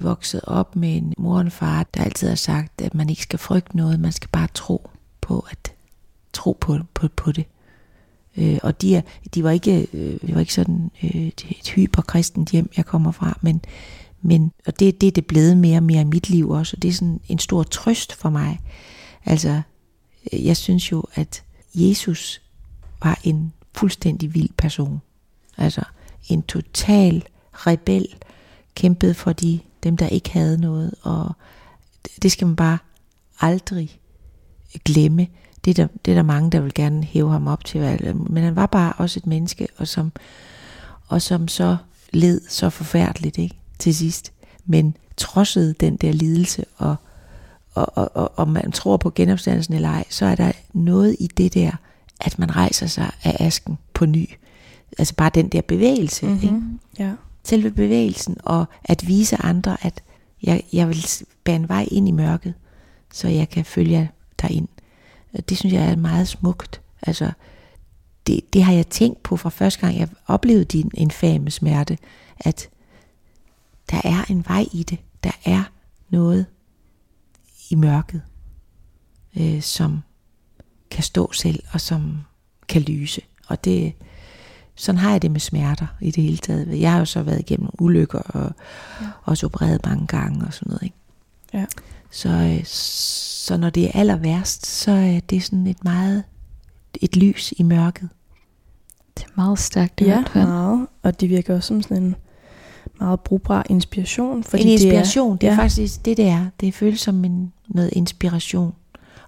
vokset 0.00 0.40
op 0.44 0.76
med 0.76 0.96
en 0.96 1.14
mor 1.18 1.34
og 1.34 1.40
en 1.40 1.50
far, 1.50 1.86
der 1.94 2.04
altid 2.04 2.28
har 2.28 2.34
sagt, 2.34 2.80
at 2.80 2.94
man 2.94 3.10
ikke 3.10 3.22
skal 3.22 3.38
frygte 3.38 3.76
noget, 3.76 4.00
man 4.00 4.12
skal 4.12 4.28
bare 4.32 4.48
tro 4.54 4.90
på, 5.20 5.46
at 5.50 5.74
tro 6.32 6.58
på, 6.60 6.78
på, 6.94 7.08
på 7.16 7.32
det. 7.32 7.44
Øh, 8.36 8.58
og 8.62 8.82
de, 8.82 8.96
er, 8.96 9.02
de 9.34 9.44
var 9.44 9.50
ikke, 9.50 9.86
øh, 9.92 10.20
det 10.20 10.34
var 10.34 10.40
ikke 10.40 10.54
sådan 10.54 10.90
øh, 11.02 11.26
et 11.26 11.68
hyperkristent 11.74 12.50
hjem, 12.50 12.70
jeg 12.76 12.86
kommer 12.86 13.12
fra, 13.12 13.38
men 13.40 13.60
men, 14.22 14.52
og 14.66 14.80
det, 14.80 15.00
det 15.00 15.06
er 15.06 15.10
det 15.10 15.26
blevet 15.26 15.56
mere 15.56 15.76
og 15.76 15.82
mere 15.82 16.00
i 16.00 16.04
mit 16.04 16.30
liv 16.30 16.50
også, 16.50 16.76
og 16.76 16.82
det 16.82 16.88
er 16.88 16.92
sådan 16.92 17.20
en 17.28 17.38
stor 17.38 17.62
trøst 17.62 18.12
for 18.12 18.30
mig. 18.30 18.60
Altså, 19.24 19.62
øh, 20.32 20.46
jeg 20.46 20.56
synes 20.56 20.92
jo, 20.92 21.04
at 21.14 21.42
Jesus 21.74 22.42
var 23.02 23.20
en 23.24 23.52
fuldstændig 23.74 24.34
vild 24.34 24.50
person. 24.56 25.00
Altså, 25.56 25.82
en 26.28 26.42
total 26.42 27.24
rebel, 27.52 28.06
kæmpede 28.74 29.14
for 29.14 29.32
de, 29.32 29.60
dem, 29.82 29.96
der 29.96 30.06
ikke 30.08 30.30
havde 30.30 30.60
noget, 30.60 30.94
og 31.02 31.32
det 32.22 32.32
skal 32.32 32.46
man 32.46 32.56
bare 32.56 32.78
aldrig 33.40 34.00
glemme. 34.84 35.26
Det 35.64 35.70
er, 35.70 35.74
der, 35.74 35.92
det 36.04 36.10
er 36.10 36.14
der 36.14 36.22
mange, 36.22 36.50
der 36.50 36.60
vil 36.60 36.74
gerne 36.74 37.04
hæve 37.04 37.30
ham 37.30 37.46
op 37.46 37.64
til, 37.64 37.80
men 38.14 38.42
han 38.42 38.56
var 38.56 38.66
bare 38.66 38.92
også 38.96 39.20
et 39.20 39.26
menneske, 39.26 39.68
og 39.76 39.88
som, 39.88 40.12
og 41.08 41.22
som 41.22 41.48
så 41.48 41.76
led 42.12 42.40
så 42.48 42.70
forfærdeligt, 42.70 43.38
ikke? 43.38 43.61
Til 43.82 43.94
sidst, 43.94 44.32
men 44.64 44.96
trodsede 45.16 45.74
den 45.80 45.96
der 45.96 46.12
lidelse, 46.12 46.64
og, 46.76 46.96
og, 47.74 47.98
og, 47.98 48.10
og, 48.16 48.32
og 48.36 48.48
man 48.48 48.72
tror 48.72 48.96
på 48.96 49.10
genopstandelsen 49.10 49.74
eller 49.74 49.88
ej, 49.88 50.04
så 50.10 50.26
er 50.26 50.34
der 50.34 50.52
noget 50.72 51.16
i 51.20 51.26
det 51.26 51.54
der, 51.54 51.70
at 52.20 52.38
man 52.38 52.56
rejser 52.56 52.86
sig 52.86 53.10
af 53.24 53.36
asken 53.40 53.78
på 53.94 54.06
ny. 54.06 54.30
Altså 54.98 55.14
bare 55.14 55.30
den 55.34 55.48
der 55.48 55.60
bevægelse. 55.60 56.26
Mm-hmm. 56.26 56.42
Ikke? 56.42 56.60
Ja. 56.98 57.12
Selve 57.44 57.70
bevægelsen, 57.70 58.36
og 58.44 58.64
at 58.84 59.08
vise 59.08 59.36
andre, 59.36 59.76
at 59.80 60.02
jeg, 60.42 60.62
jeg 60.72 60.88
vil 60.88 61.06
bane 61.44 61.68
vej 61.68 61.88
ind 61.90 62.08
i 62.08 62.10
mørket, 62.10 62.54
så 63.12 63.28
jeg 63.28 63.48
kan 63.48 63.64
følge 63.64 64.10
dig 64.42 64.50
ind. 64.50 64.68
Det 65.48 65.58
synes 65.58 65.74
jeg 65.74 65.84
er 65.84 65.96
meget 65.96 66.28
smukt. 66.28 66.80
Altså, 67.02 67.30
det, 68.26 68.40
det 68.52 68.62
har 68.62 68.72
jeg 68.72 68.86
tænkt 68.86 69.22
på 69.22 69.36
fra 69.36 69.50
første 69.50 69.80
gang, 69.80 69.98
jeg 69.98 70.08
oplevede 70.26 70.64
din 70.64 70.90
infame 70.94 71.50
smerte, 71.50 71.98
at 72.40 72.68
der 73.92 74.00
er 74.04 74.24
en 74.30 74.44
vej 74.48 74.66
i 74.72 74.82
det. 74.82 74.98
Der 75.24 75.30
er 75.44 75.62
noget 76.10 76.46
i 77.70 77.74
mørket, 77.74 78.22
øh, 79.36 79.62
som 79.62 80.02
kan 80.90 81.02
stå 81.02 81.32
selv 81.32 81.62
og 81.72 81.80
som 81.80 82.18
kan 82.68 82.82
lyse. 82.82 83.22
Og 83.48 83.64
det, 83.64 83.92
sådan 84.74 84.98
har 84.98 85.10
jeg 85.10 85.22
det 85.22 85.30
med 85.30 85.40
smerter 85.40 85.86
i 86.00 86.10
det 86.10 86.22
hele 86.22 86.36
taget. 86.36 86.80
Jeg 86.80 86.92
har 86.92 86.98
jo 86.98 87.04
så 87.04 87.22
været 87.22 87.40
igennem 87.40 87.68
ulykker 87.78 88.18
og 88.18 88.52
ja. 89.00 89.06
også 89.22 89.46
opereret 89.46 89.86
mange 89.86 90.06
gange 90.06 90.46
og 90.46 90.54
sådan 90.54 90.70
noget. 90.70 90.82
Ikke? 90.82 90.96
Ja. 91.54 91.66
Så, 92.10 92.28
øh, 92.28 92.64
så 92.64 93.56
når 93.56 93.70
det 93.70 93.84
er 93.84 93.90
aller 93.94 94.16
værst, 94.16 94.66
så 94.66 94.90
er 94.90 95.20
det 95.20 95.42
sådan 95.42 95.66
et 95.66 95.84
meget 95.84 96.24
et 97.00 97.16
lys 97.16 97.54
i 97.56 97.62
mørket. 97.62 98.08
Det 99.16 99.24
er 99.24 99.32
meget 99.36 99.58
stærkt. 99.58 99.98
Det 99.98 100.06
Ja, 100.06 100.24
meget. 100.34 100.86
Og 101.02 101.20
det 101.20 101.30
virker 101.30 101.54
også 101.54 101.68
som 101.68 101.82
sådan 101.82 102.02
en 102.02 102.16
meget 103.02 103.20
brugbar 103.20 103.66
inspiration. 103.70 104.44
Fordi 104.44 104.62
en 104.62 104.68
inspiration, 104.68 105.36
det 105.36 105.36
er, 105.36 105.38
det 105.38 105.48
er 105.48 105.52
ja. 105.52 105.62
faktisk 105.62 106.04
det, 106.04 106.16
det 106.16 106.28
er. 106.28 106.46
Det 106.60 106.74
føles 106.74 107.00
som 107.00 107.24
en, 107.24 107.52
noget 107.68 107.90
inspiration. 107.92 108.74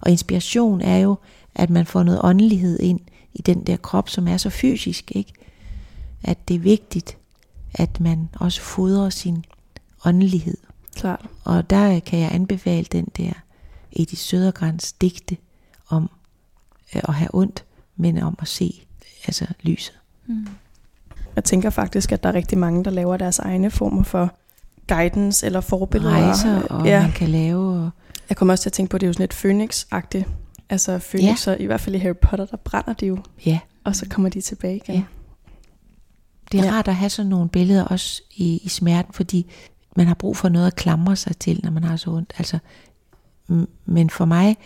Og 0.01 0.11
inspiration 0.11 0.81
er 0.81 0.97
jo, 0.97 1.15
at 1.55 1.69
man 1.69 1.85
får 1.85 2.03
noget 2.03 2.21
åndelighed 2.23 2.79
ind 2.79 2.99
i 3.33 3.41
den 3.41 3.63
der 3.63 3.77
krop, 3.77 4.09
som 4.09 4.27
er 4.27 4.37
så 4.37 4.49
fysisk, 4.49 5.11
ikke? 5.15 5.33
At 6.23 6.47
det 6.47 6.55
er 6.55 6.59
vigtigt, 6.59 7.17
at 7.73 7.99
man 7.99 8.29
også 8.39 8.61
fodrer 8.61 9.09
sin 9.09 9.45
åndelighed. 10.05 10.57
Klart. 10.95 11.25
Og 11.43 11.69
der 11.69 11.99
kan 11.99 12.19
jeg 12.19 12.31
anbefale 12.31 12.85
den 12.91 13.05
der 13.17 13.31
Edith 13.91 14.21
Sødergrans 14.21 14.93
digte 14.93 15.37
om 15.89 16.09
øh, 16.95 17.01
at 17.07 17.13
have 17.13 17.29
ondt, 17.33 17.65
men 17.95 18.17
om 18.17 18.35
at 18.39 18.47
se 18.47 18.85
altså 19.27 19.45
lyset. 19.61 19.93
Mm. 20.27 20.47
Jeg 21.35 21.43
tænker 21.43 21.69
faktisk, 21.69 22.11
at 22.11 22.23
der 22.23 22.29
er 22.29 22.33
rigtig 22.33 22.57
mange, 22.57 22.83
der 22.83 22.91
laver 22.91 23.17
deres 23.17 23.39
egne 23.39 23.71
former 23.71 24.03
for 24.03 24.35
guidance 24.87 25.45
eller 25.45 25.61
forbilleder. 25.61 26.13
Rejser, 26.13 26.61
og 26.61 26.85
ja. 26.85 27.01
man 27.01 27.11
kan 27.11 27.29
lave... 27.29 27.83
Og, 27.83 27.89
Jeg 28.29 28.37
kommer 28.37 28.53
også 28.53 28.61
til 28.61 28.69
at 28.69 28.73
tænke 28.73 28.89
på, 28.89 28.97
at 28.97 29.01
det 29.01 29.07
er 29.07 29.09
jo 29.09 29.13
sådan 29.13 29.23
et 29.23 29.33
phoenix-agtigt. 29.33 30.29
Altså 30.69 30.99
phoenixer, 30.99 31.51
ja. 31.51 31.57
i 31.57 31.65
hvert 31.65 31.81
fald 31.81 31.95
i 31.95 31.99
Harry 31.99 32.15
Potter, 32.21 32.45
der 32.45 32.57
brænder 32.57 32.93
de 32.93 33.05
jo, 33.05 33.17
ja, 33.45 33.59
og 33.83 33.95
så 33.95 34.05
kommer 34.09 34.29
de 34.29 34.41
tilbage 34.41 34.75
igen. 34.75 34.95
Ja. 34.95 35.03
det 36.51 36.59
er 36.59 36.65
Ja. 36.65 36.71
rart 36.71 36.87
at 36.87 36.95
have 36.95 37.09
sådan 37.09 37.29
nogle 37.29 37.49
billeder 37.49 37.83
også 37.83 38.21
i, 38.35 38.61
i 38.63 38.69
smerten, 38.69 39.13
fordi 39.13 39.51
man 39.95 40.07
har 40.07 40.13
brug 40.13 40.37
for 40.37 40.49
noget 40.49 40.67
at 40.67 40.75
klamre 40.75 41.15
sig 41.15 41.37
til, 41.37 41.59
når 41.63 41.71
man 41.71 41.83
har 41.83 41.95
så 41.95 42.09
ondt. 42.11 42.33
Altså, 42.37 42.59
men 43.85 44.09
for 44.09 44.25
mig 44.25 44.57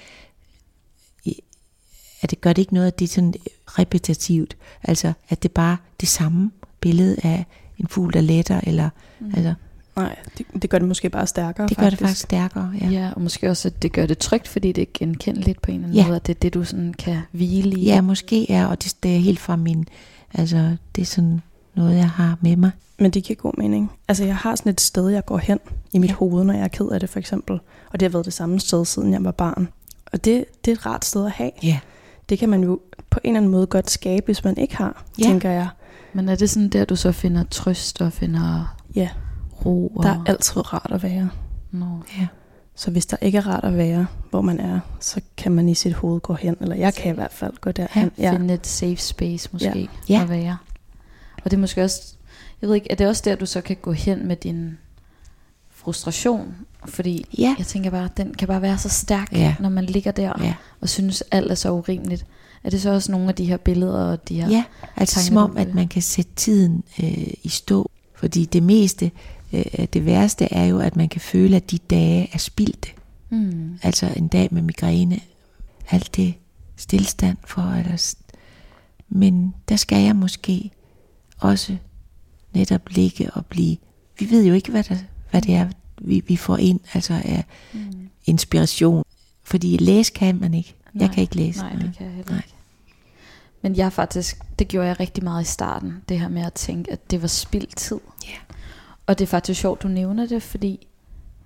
at 2.22 2.30
det 2.30 2.42
gør 2.42 2.54
det 2.54 2.62
ikke 2.62 2.74
noget, 2.74 2.88
at 2.88 3.00
det 3.00 3.06
er 3.06 3.10
sådan 3.10 3.34
repetitivt. 3.66 4.58
Altså, 4.84 5.14
at 5.30 5.44
det 5.44 5.52
bare 5.52 5.78
det 6.00 6.10
samme 6.10 6.52
billede 6.82 7.16
af 7.24 7.46
en 7.78 7.88
fugl, 7.88 8.14
der 8.14 8.22
letter, 8.22 8.60
eller 8.64 8.90
mm. 9.20 9.32
altså, 9.36 9.54
Nej, 9.96 10.16
det, 10.38 10.46
det 10.62 10.70
gør 10.70 10.80
det 10.80 10.88
måske 10.88 11.10
bare 11.10 11.28
stærkere. 11.28 11.68
det 11.68 11.78
gør 11.78 11.90
det 11.90 12.00
faktisk 12.00 12.22
stærkere. 12.22 12.72
Ja. 12.82 12.88
Ja. 12.90 13.12
og 13.16 13.22
måske 13.22 13.50
også, 13.50 13.68
at 13.68 13.82
det 13.82 13.92
gør 13.92 14.06
det 14.06 14.18
trygt, 14.18 14.48
fordi 14.48 14.72
det 14.72 14.82
er 14.82 14.86
genkendeligt 14.94 15.62
på 15.62 15.72
en 15.72 15.76
eller 15.76 15.88
anden 15.88 15.98
Ja. 16.02 16.06
måde, 16.06 16.16
at 16.16 16.28
det 16.28 16.36
er 16.36 16.40
det, 16.40 16.54
du 16.54 16.64
sådan 16.64 16.94
kan 16.94 17.18
hvile 17.32 17.80
i. 17.80 17.84
Ja, 17.86 18.02
måske 18.02 18.52
er, 18.52 18.66
og 18.66 18.84
det, 18.84 18.96
det 19.04 19.16
er 19.16 19.20
helt 19.20 19.40
fra 19.40 19.56
min, 19.56 19.86
altså 20.34 20.76
det 20.96 21.02
er 21.02 21.06
sådan 21.06 21.42
noget, 21.76 21.96
jeg 21.98 22.10
har 22.10 22.38
med 22.42 22.56
mig. 22.56 22.72
Men 23.00 23.12
det 23.12 23.24
giver 23.24 23.38
god 23.38 23.54
mening. 23.58 23.92
Altså, 24.08 24.26
jeg 24.26 24.36
har 24.36 24.56
sådan 24.56 24.70
et 24.70 24.82
sted, 24.82 25.10
jeg 25.10 25.26
går 25.26 25.38
hen 25.38 25.60
i 25.94 25.98
mit 26.00 26.10
Ja. 26.10 26.16
hoved, 26.16 26.44
når 26.44 26.54
jeg 26.54 26.64
er 26.64 26.68
ked 26.68 26.86
af 26.90 27.00
det, 27.00 27.10
for 27.10 27.20
eksempel. 27.20 27.60
Og 27.92 28.00
det 28.00 28.02
har 28.02 28.10
været 28.10 28.26
det 28.26 28.34
samme 28.34 28.60
sted, 28.60 28.86
siden 28.86 29.14
jeg 29.14 29.24
var 29.24 29.32
barn. 29.32 29.68
Og 30.14 30.26
det, 30.26 30.46
det 30.66 30.72
er 30.72 30.76
et 30.76 30.86
rart 30.86 31.06
sted 31.06 31.26
at 31.26 31.32
have. 31.32 31.52
Ja. 31.64 31.80
Det 32.30 32.40
kan 32.40 32.50
man 32.50 32.64
jo 32.64 32.80
på 33.10 33.20
en 33.24 33.30
eller 33.30 33.38
anden 33.38 33.52
måde 33.52 33.66
godt 33.68 33.90
skabe, 33.90 34.26
hvis 34.26 34.44
man 34.44 34.58
ikke 34.58 34.78
har, 34.78 35.04
ja. 35.20 35.24
tænker 35.24 35.50
jeg. 35.50 35.68
Men 36.14 36.30
er 36.30 36.36
det 36.36 36.50
sådan 36.50 36.70
der, 36.70 36.86
du 36.86 36.96
så 36.96 37.12
finder 37.12 37.44
trøst 37.44 38.02
og 38.02 38.14
finder 38.14 38.76
Ja, 38.96 39.10
ro? 39.66 39.88
Og... 39.88 40.04
der 40.04 40.10
er 40.10 40.24
altid 40.26 40.74
rart 40.74 40.92
at 40.92 41.04
være. 41.04 41.30
Nå. 41.72 41.86
ja. 42.20 42.28
Så 42.76 42.92
hvis 42.92 43.06
der 43.06 43.18
ikke 43.22 43.38
er 43.38 43.48
rart 43.48 43.64
at 43.64 43.78
være, 43.78 44.08
hvor 44.30 44.42
man 44.42 44.60
er, 44.60 44.80
så 45.00 45.22
kan 45.38 45.52
man 45.52 45.70
i 45.70 45.74
sit 45.76 45.94
hoved 45.94 46.20
gå 46.22 46.34
hen. 46.34 46.56
Eller 46.62 46.76
jeg 46.76 46.94
kan 46.94 47.12
i 47.12 47.16
hvert 47.16 47.32
fald 47.34 47.54
gå 47.62 47.72
derhen. 47.72 48.12
Ja. 48.18 48.32
Finde 48.32 48.54
et 48.54 48.68
safe 48.68 48.96
space 48.98 49.50
måske 49.52 49.90
Ja. 50.10 50.22
at 50.22 50.30
være. 50.30 50.58
Og 51.44 51.52
det 51.52 51.54
er 51.58 51.62
måske 51.62 51.84
også, 51.84 52.02
jeg 52.62 52.68
ved 52.68 52.76
ikke, 52.76 52.92
er 52.92 52.96
det 52.96 53.08
også 53.08 53.22
der, 53.26 53.36
du 53.36 53.46
så 53.46 53.62
kan 53.62 53.76
gå 53.82 53.92
hen 53.92 54.28
med 54.28 54.36
din 54.36 54.78
frustration? 55.72 56.56
Fordi 56.86 57.26
Ja. 57.38 57.56
jeg 57.58 57.66
tænker 57.68 57.90
bare, 57.90 58.10
den 58.18 58.34
kan 58.34 58.48
bare 58.48 58.62
være 58.62 58.78
så 58.78 58.90
stærk, 58.90 59.34
Ja. 59.34 59.56
når 59.60 59.70
man 59.70 59.86
ligger 59.86 60.12
der 60.12 60.34
Ja. 60.44 60.54
og 60.82 60.90
synes, 60.90 61.24
alt 61.32 61.52
er 61.52 61.56
så 61.56 61.72
urimeligt. 61.72 62.26
Er 62.64 62.70
det 62.70 62.82
så 62.82 62.90
også 62.90 63.12
nogle 63.12 63.30
af 63.30 63.36
de 63.36 63.46
her 63.46 63.58
billeder 63.58 63.94
og 64.12 64.30
de 64.30 64.36
her... 64.42 64.50
Ja, 64.50 64.64
altså 64.96 65.26
som 65.26 65.38
om, 65.38 65.58
at 65.58 65.74
man 65.74 65.88
kan 65.88 66.02
sætte 66.02 66.32
tiden 66.36 66.84
øh, 67.04 67.28
i 67.44 67.50
stå. 67.50 67.92
Fordi 68.16 68.46
det 68.46 68.64
meste, 68.64 69.12
øh, 69.54 69.88
det 69.94 70.06
værste 70.06 70.54
er 70.54 70.66
jo, 70.66 70.80
at 70.80 70.96
man 70.96 71.10
kan 71.10 71.22
føle, 71.22 71.56
at 71.56 71.72
de 71.72 71.78
dage 71.78 72.30
er 72.34 72.38
spildte. 72.38 72.90
Mm. 73.30 73.80
Altså 73.84 74.14
en 74.16 74.28
dag 74.28 74.48
med 74.52 74.62
migræne, 74.62 75.20
alt 75.90 76.16
det 76.16 76.34
stillstand 76.76 77.38
for. 77.48 77.62
Eller, 77.62 78.16
men 79.10 79.54
der 79.70 79.76
skal 79.76 80.04
jeg 80.04 80.16
måske 80.16 80.72
også 81.38 81.78
netop 82.54 82.90
ligge 82.90 83.32
og 83.34 83.46
blive... 83.46 83.78
Vi 84.20 84.30
ved 84.30 84.46
jo 84.46 84.54
ikke, 84.54 84.72
hvad, 84.72 84.84
der, 84.84 84.96
hvad 85.32 85.42
det 85.42 85.56
er, 85.56 85.68
vi, 86.02 86.24
vi 86.28 86.36
får 86.36 86.58
ind 86.58 86.80
altså 86.94 87.14
af 87.14 87.44
Mm. 87.74 88.10
inspiration. 88.26 89.04
Fordi 89.44 89.78
læse 89.78 90.12
kan 90.14 90.40
man 90.40 90.54
ikke. 90.54 90.76
Nej, 91.00 91.08
jeg 91.08 91.14
kan 91.16 91.22
ikke 91.22 91.36
læse. 91.36 91.60
Nej, 91.60 91.72
det 91.72 91.92
kan 91.98 92.06
jeg 92.06 92.16
heller 92.16 92.32
Nej. 92.32 92.38
ikke. 92.46 92.56
Men 93.62 93.76
jeg 93.76 93.94
faktisk, 93.94 94.40
det 94.60 94.68
gjorde 94.68 94.88
jeg 94.88 95.00
rigtig 95.00 95.24
meget 95.24 95.42
i 95.42 95.48
starten, 95.48 95.94
det 96.10 96.20
her 96.20 96.28
med 96.30 96.42
at 96.42 96.54
tænke, 96.54 96.92
at 96.92 97.12
det 97.12 97.22
var 97.22 97.28
spildt 97.28 97.76
tid. 97.78 98.00
Ja. 98.26 98.56
Og 99.08 99.20
det 99.20 99.26
er 99.26 99.28
faktisk 99.28 99.62
sjovt, 99.62 99.84
du 99.84 99.88
nævner 99.88 100.28
det, 100.28 100.44
fordi 100.44 100.88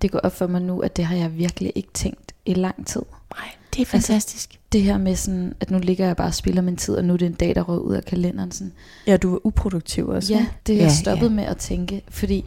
det 0.01 0.11
går 0.11 0.19
op 0.19 0.35
for 0.35 0.47
mig 0.47 0.61
nu, 0.61 0.79
at 0.79 0.95
det 0.97 1.05
har 1.05 1.15
jeg 1.15 1.37
virkelig 1.37 1.71
ikke 1.75 1.89
tænkt 1.93 2.31
i 2.45 2.53
lang 2.53 2.87
tid. 2.87 3.01
Nej, 3.37 3.49
det 3.73 3.81
er 3.81 3.85
fantastisk. 3.85 4.59
Det 4.71 4.81
her 4.81 4.97
med 4.97 5.15
sådan, 5.15 5.53
at 5.59 5.71
nu 5.71 5.79
ligger 5.79 6.05
jeg 6.05 6.15
bare 6.15 6.27
og 6.27 6.33
spiller 6.33 6.61
min 6.61 6.77
tid, 6.77 6.95
og 6.95 7.05
nu 7.05 7.13
er 7.13 7.17
det 7.17 7.25
en 7.25 7.33
dag, 7.33 7.55
der 7.55 7.61
rød 7.61 7.81
ud 7.81 7.93
af 7.93 8.05
kalenderen. 8.05 8.51
Sådan. 8.51 8.73
Ja, 9.07 9.17
du 9.17 9.35
er 9.35 9.39
uproduktiv 9.45 10.07
også. 10.07 10.33
Ja, 10.33 10.45
det 10.67 10.73
er 10.73 10.77
Ja, 10.77 10.83
jeg 10.83 10.91
stoppet 10.91 11.29
ja. 11.29 11.33
med 11.33 11.43
at 11.43 11.57
tænke, 11.57 12.01
fordi 12.09 12.45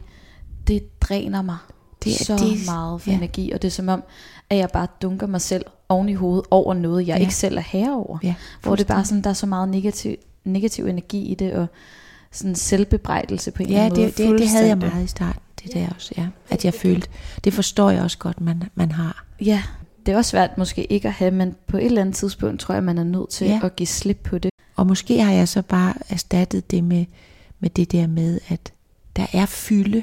det 0.67 1.01
dræner 1.01 1.43
mig 1.43 1.57
Det 2.05 2.05
det 2.05 2.21
er- 2.21 2.25
så 2.25 2.37
det 2.45 2.67
meget 2.67 3.01
for 3.03 3.11
ja. 3.11 3.17
energi, 3.17 3.53
og 3.53 3.63
det 3.63 3.69
er 3.69 3.73
som 3.73 3.89
om, 3.89 4.03
at 4.51 4.59
jeg 4.59 4.69
bare 4.73 4.87
dunker 5.03 5.27
mig 5.27 5.41
selv 5.41 5.65
oven 5.89 6.09
i 6.09 6.15
hovedet 6.15 6.45
over 6.51 6.75
noget, 6.75 7.07
jeg 7.07 7.17
Ja. 7.17 7.21
ikke 7.21 7.35
selv 7.35 7.57
er 7.57 7.61
herre 7.67 7.95
over. 7.97 8.19
Ja, 8.23 8.35
Hvor 8.63 8.77
det 8.77 8.85
er 8.85 8.95
bare 8.95 9.05
sådan, 9.05 9.23
der 9.23 9.31
er 9.31 9.35
så 9.35 9.47
meget 9.47 9.69
negativ, 9.69 10.17
negativ 10.45 10.87
energi 10.87 11.25
i 11.25 11.35
det, 11.35 11.53
og 11.53 11.67
sådan 12.33 12.55
selvbebrejdelse 12.55 13.51
på 13.51 13.63
en 13.63 13.69
eller 13.69 13.79
Ja, 13.81 13.85
anden 13.87 14.01
måde. 14.01 14.11
det, 14.11 14.19
det, 14.19 14.39
det 14.39 14.49
havde 14.49 14.67
jeg 14.69 14.79
meget 14.79 15.05
i 15.05 15.07
starten. 15.07 15.41
Det 15.65 15.75
der 15.75 15.89
også, 15.95 16.15
ja. 16.19 16.27
At 16.51 16.65
jeg 16.65 16.75
følte, 16.75 17.09
det 17.45 17.53
forstår 17.53 17.91
jeg 17.91 18.03
også 18.03 18.19
godt, 18.19 18.41
man, 18.41 18.63
man 18.75 18.93
har. 18.93 19.25
Ja, 19.41 19.63
det 20.07 20.13
er 20.13 20.17
også 20.17 20.31
svært 20.31 20.59
måske 20.59 20.85
ikke 20.93 21.09
at 21.09 21.15
have, 21.15 21.31
men 21.31 21.55
på 21.67 21.77
et 21.77 21.85
eller 21.85 22.01
andet 22.01 22.15
tidspunkt 22.15 22.61
tror 22.61 22.75
jeg, 22.75 22.85
man 22.85 22.99
er 22.99 23.05
nødt 23.05 23.29
til 23.31 23.47
Ja. 23.47 23.61
at 23.63 23.77
give 23.77 23.87
slip 23.87 24.21
på 24.25 24.39
det. 24.39 24.51
Og 24.77 24.87
måske 24.87 25.23
har 25.23 25.33
jeg 25.33 25.49
så 25.49 25.63
bare 25.63 25.95
erstattet 26.09 26.71
det 26.71 26.85
med, 26.85 27.05
med 27.61 27.71
det 27.71 27.93
der 27.93 28.07
med, 28.07 28.41
at 28.49 28.73
der 29.17 29.27
er 29.33 29.47
fylde 29.47 30.03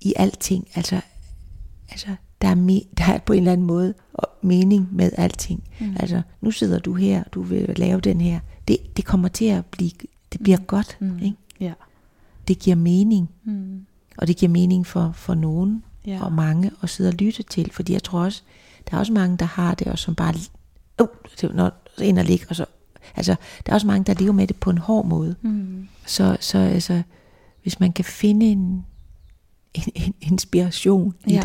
i 0.00 0.14
alting. 0.16 0.68
Altså, 0.74 1.00
altså 1.90 2.08
der, 2.42 2.48
er 2.48 2.54
me, 2.54 2.80
der 2.98 3.04
er 3.04 3.18
på 3.18 3.32
en 3.32 3.38
eller 3.38 3.52
anden 3.52 3.66
måde 3.66 3.94
mening 4.42 4.88
med 4.92 5.10
alting. 5.16 5.62
Mm. 5.80 5.96
Altså, 6.00 6.22
nu 6.40 6.50
sidder 6.50 6.78
du 6.78 6.94
her, 6.94 7.24
du 7.32 7.42
vil 7.42 7.74
lave 7.76 8.00
den 8.00 8.20
her. 8.20 8.40
Det, 8.68 8.96
det 8.96 9.04
kommer 9.04 9.28
til 9.28 9.44
at 9.44 9.66
blive, 9.66 9.90
det 10.32 10.42
bliver 10.42 10.58
godt. 10.58 10.96
Mm. 11.00 11.18
Ikke? 11.18 11.36
Ja. 11.60 11.72
Det 12.48 12.58
giver 12.58 12.76
mening. 12.76 13.30
Mm. 13.44 13.86
Og 14.18 14.26
det 14.26 14.36
giver 14.36 14.52
mening 14.52 14.86
for, 14.86 15.12
for 15.14 15.34
nogen. 15.34 15.82
Ja. 16.06 16.24
og 16.24 16.32
mange 16.32 16.70
at 16.82 16.90
sidde 16.90 17.08
og 17.08 17.14
lytte 17.14 17.42
til, 17.42 17.72
fordi 17.72 17.92
jeg 17.92 18.02
tror 18.02 18.20
også, 18.20 18.42
der 18.90 18.96
er 18.96 19.00
også 19.00 19.12
mange, 19.12 19.36
der 19.36 19.44
har 19.44 19.74
det, 19.74 19.86
og 19.86 19.98
som 19.98 20.14
bare, 20.14 20.34
uh, 21.02 21.08
det, 21.40 21.54
når 21.54 21.72
så 21.96 22.04
ind 22.04 22.18
og 22.18 22.24
ligge, 22.24 22.46
og 22.48 22.56
så, 22.56 22.64
altså, 23.16 23.36
der 23.66 23.72
er 23.72 23.74
også 23.74 23.86
mange, 23.86 24.04
der 24.04 24.20
lever 24.20 24.32
med 24.32 24.46
det 24.46 24.56
på 24.56 24.70
en 24.70 24.78
hård 24.78 25.06
måde. 25.06 25.36
Mm. 25.42 25.88
Så, 26.06 26.36
så 26.40 26.58
altså, 26.58 27.02
hvis 27.62 27.80
man 27.80 27.92
kan 27.92 28.04
finde 28.04 28.46
en, 28.46 28.86
en, 29.74 29.82
en 29.94 30.14
inspiration 30.20 31.14
i 31.26 31.32
Ja, 31.32 31.36
det, 31.36 31.44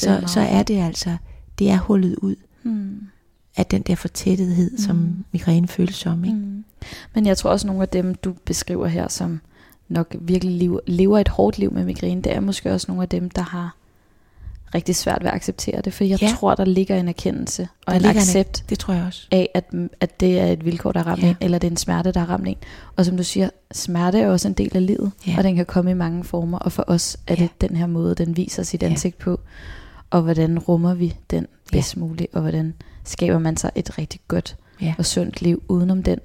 det 0.00 0.08
er 0.08 0.20
så, 0.26 0.32
så 0.32 0.40
er 0.40 0.62
det 0.62 0.80
altså, 0.82 1.16
det 1.58 1.70
er 1.70 1.78
hullet 1.78 2.16
ud 2.16 2.36
Mm. 2.62 3.00
af 3.56 3.66
den 3.66 3.82
der 3.82 3.94
fortættethed, 3.94 4.70
mm. 4.70 4.78
som 4.78 4.96
Mm. 4.96 5.24
migræne 5.32 5.68
føles 5.68 5.94
som. 5.94 6.24
Ikke? 6.24 6.36
Mm. 6.36 6.64
Men 7.14 7.26
jeg 7.26 7.36
tror 7.38 7.50
også, 7.50 7.66
nogle 7.66 7.82
af 7.82 7.88
dem, 7.88 8.14
du 8.14 8.32
beskriver 8.44 8.86
her, 8.86 9.08
som 9.08 9.40
nok 9.88 10.16
virkelig 10.20 10.54
lever, 10.58 10.80
lever 10.86 11.18
et 11.18 11.28
hårdt 11.28 11.58
liv 11.58 11.72
med 11.72 11.84
migræne, 11.84 12.22
det 12.22 12.34
er 12.34 12.40
måske 12.40 12.72
også 12.72 12.84
nogle 12.88 13.02
af 13.02 13.08
dem, 13.08 13.30
der 13.30 13.42
har 13.42 13.76
rigtig 14.74 14.96
svært 14.96 15.22
ved 15.22 15.28
at 15.30 15.34
acceptere 15.34 15.80
det. 15.80 15.92
For 15.92 16.04
jeg 16.04 16.22
Ja. 16.22 16.28
tror, 16.38 16.54
der 16.54 16.64
ligger 16.64 16.96
en 17.00 17.08
erkendelse 17.08 17.62
og 17.62 17.68
Der 17.86 17.92
en 17.96 18.02
ligger 18.02 18.12
en- 18.12 18.18
accept 18.18 18.64
Det 18.70 18.78
tror 18.78 18.94
jeg 18.94 19.04
også. 19.06 19.26
af, 19.30 19.48
at, 19.54 19.64
at 20.00 20.20
det 20.20 20.40
er 20.40 20.46
et 20.46 20.64
vilkår, 20.64 20.92
der 20.92 21.02
har 21.02 21.10
ramt 21.10 21.22
Ja. 21.22 21.26
ja. 21.26 21.30
en, 21.30 21.36
eller 21.40 21.58
det 21.58 21.66
er 21.66 21.70
en 21.70 21.76
smerte, 21.76 22.12
der 22.12 22.20
har 22.20 22.26
ramt 22.30 22.48
en. 22.48 22.56
Og 22.96 23.04
som 23.06 23.16
du 23.16 23.22
siger, 23.22 23.50
smerte 23.72 24.20
er 24.20 24.28
også 24.30 24.48
en 24.48 24.54
del 24.54 24.76
af 24.76 24.86
livet, 24.86 25.12
Ja. 25.26 25.34
og 25.38 25.44
den 25.44 25.56
kan 25.56 25.66
komme 25.66 25.90
i 25.90 25.94
mange 25.94 26.24
former. 26.24 26.58
Og 26.58 26.72
for 26.72 26.84
os 26.86 27.16
er 27.26 27.34
Ja. 27.38 27.42
det 27.42 27.60
den 27.70 27.76
her 27.76 27.86
måde, 27.86 28.14
den 28.14 28.36
viser 28.36 28.62
sit 28.62 28.82
Ja. 28.82 28.88
ansigt 28.88 29.18
på. 29.18 29.40
Og 30.10 30.22
hvordan 30.22 30.58
rummer 30.58 30.94
vi 30.94 31.14
den 31.30 31.46
Ja. 31.72 31.76
bedst 31.76 31.96
muligt, 31.96 32.34
og 32.34 32.40
hvordan 32.40 32.74
skaber 33.04 33.38
man 33.38 33.56
sig 33.56 33.70
et 33.74 33.98
rigtig 33.98 34.20
godt 34.28 34.56
Ja. 34.82 34.94
og 34.98 35.06
sundt 35.06 35.42
liv 35.42 35.62
udenom 35.68 36.02
den. 36.02 36.18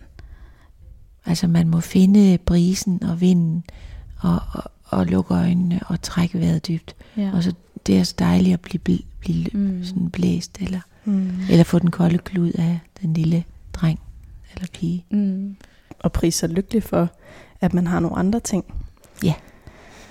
Altså 1.25 1.47
man 1.47 1.67
må 1.67 1.79
finde 1.79 2.37
brisen 2.45 3.03
og 3.03 3.21
vinden, 3.21 3.63
og, 4.21 4.39
og, 4.53 4.63
og 4.85 5.05
lukke 5.05 5.33
øjnene 5.33 5.79
og 5.87 6.01
trække 6.01 6.39
vejret 6.39 6.67
dybt. 6.67 6.95
Ja. 7.17 7.31
Og 7.33 7.43
så 7.43 7.53
det 7.87 7.99
er 7.99 8.03
så 8.03 8.15
dejligt 8.19 8.53
at 8.53 8.61
blive, 8.61 8.79
blive, 8.79 8.99
blive 9.19 9.45
Mm. 9.53 9.83
sådan 9.83 10.09
blæst, 10.09 10.57
eller, 10.61 10.79
Mm. 11.05 11.31
eller 11.49 11.63
få 11.63 11.79
den 11.79 11.91
kolde 11.91 12.17
klud 12.17 12.51
af 12.51 12.79
den 13.01 13.13
lille 13.13 13.43
dreng 13.73 13.99
eller 14.55 14.67
pige. 14.73 15.05
Mm. 15.11 15.55
og 15.99 16.11
prise 16.11 16.39
sig 16.39 16.49
lykkelig 16.49 16.83
for, 16.83 17.09
at 17.61 17.73
man 17.73 17.87
har 17.87 17.99
nogle 17.99 18.17
andre 18.17 18.39
ting. 18.39 18.65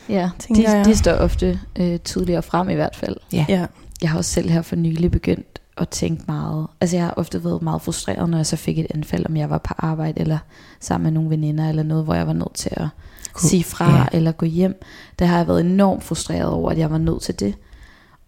Ja, 0.09 0.31
Tænker 0.39 0.63
de, 0.71 0.77
jeg. 0.77 0.85
de 0.87 0.97
står 0.97 1.13
ofte 1.13 1.61
øh, 1.77 1.99
tydeligere 1.99 2.43
frem 2.43 2.69
i 2.69 2.75
hvert 2.75 2.97
fald. 2.97 3.17
Ja. 3.33 3.47
Ja. 3.49 3.67
Jeg 4.03 4.11
har 4.11 4.19
også 4.19 4.31
selv 4.31 4.51
her 4.51 4.63
for 4.63 4.77
nylig 4.77 5.11
begyndt 5.11 5.59
at 5.77 5.89
tænke 5.89 6.25
meget. 6.27 6.67
Altså 6.81 6.97
jeg 6.97 7.05
har 7.05 7.15
ofte 7.17 7.45
været 7.45 7.63
meget 7.63 7.83
frustreret, 7.83 8.31
når 8.31 8.39
jeg 8.39 8.47
så 8.47 8.57
fik 8.57 8.79
et 8.79 8.87
anfald, 8.95 9.27
om 9.27 9.37
jeg 9.37 9.51
var 9.51 9.59
på 9.59 9.75
arbejde 9.79 10.21
eller 10.21 10.39
sammen 10.81 11.03
med 11.05 11.13
nogle 11.13 11.31
veninder 11.31 11.69
eller 11.69 11.83
noget, 11.83 12.05
hvor 12.05 12.15
jeg 12.15 12.27
var 12.27 12.33
nødt 12.33 12.55
til 12.55 12.71
at 12.73 12.89
Gå- 13.33 13.41
sige 13.49 13.65
fra 13.65 13.91
ja. 13.91 13.97
ja. 13.99 14.07
eller 14.13 14.33
gå 14.33 14.47
hjem. 14.47 14.83
Der 15.19 15.27
har 15.27 15.37
jeg 15.37 15.47
været 15.49 15.61
enormt 15.61 16.05
frustreret 16.05 16.47
over, 16.49 16.71
at 16.71 16.79
jeg 16.79 16.91
var 16.91 16.99
nødt 16.99 17.23
til 17.23 17.41
det. 17.41 17.55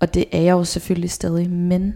Og 0.04 0.14
det 0.14 0.24
er 0.32 0.40
jeg 0.40 0.52
jo 0.52 0.64
selvfølgelig 0.64 1.10
stadig, 1.10 1.50
men 1.50 1.94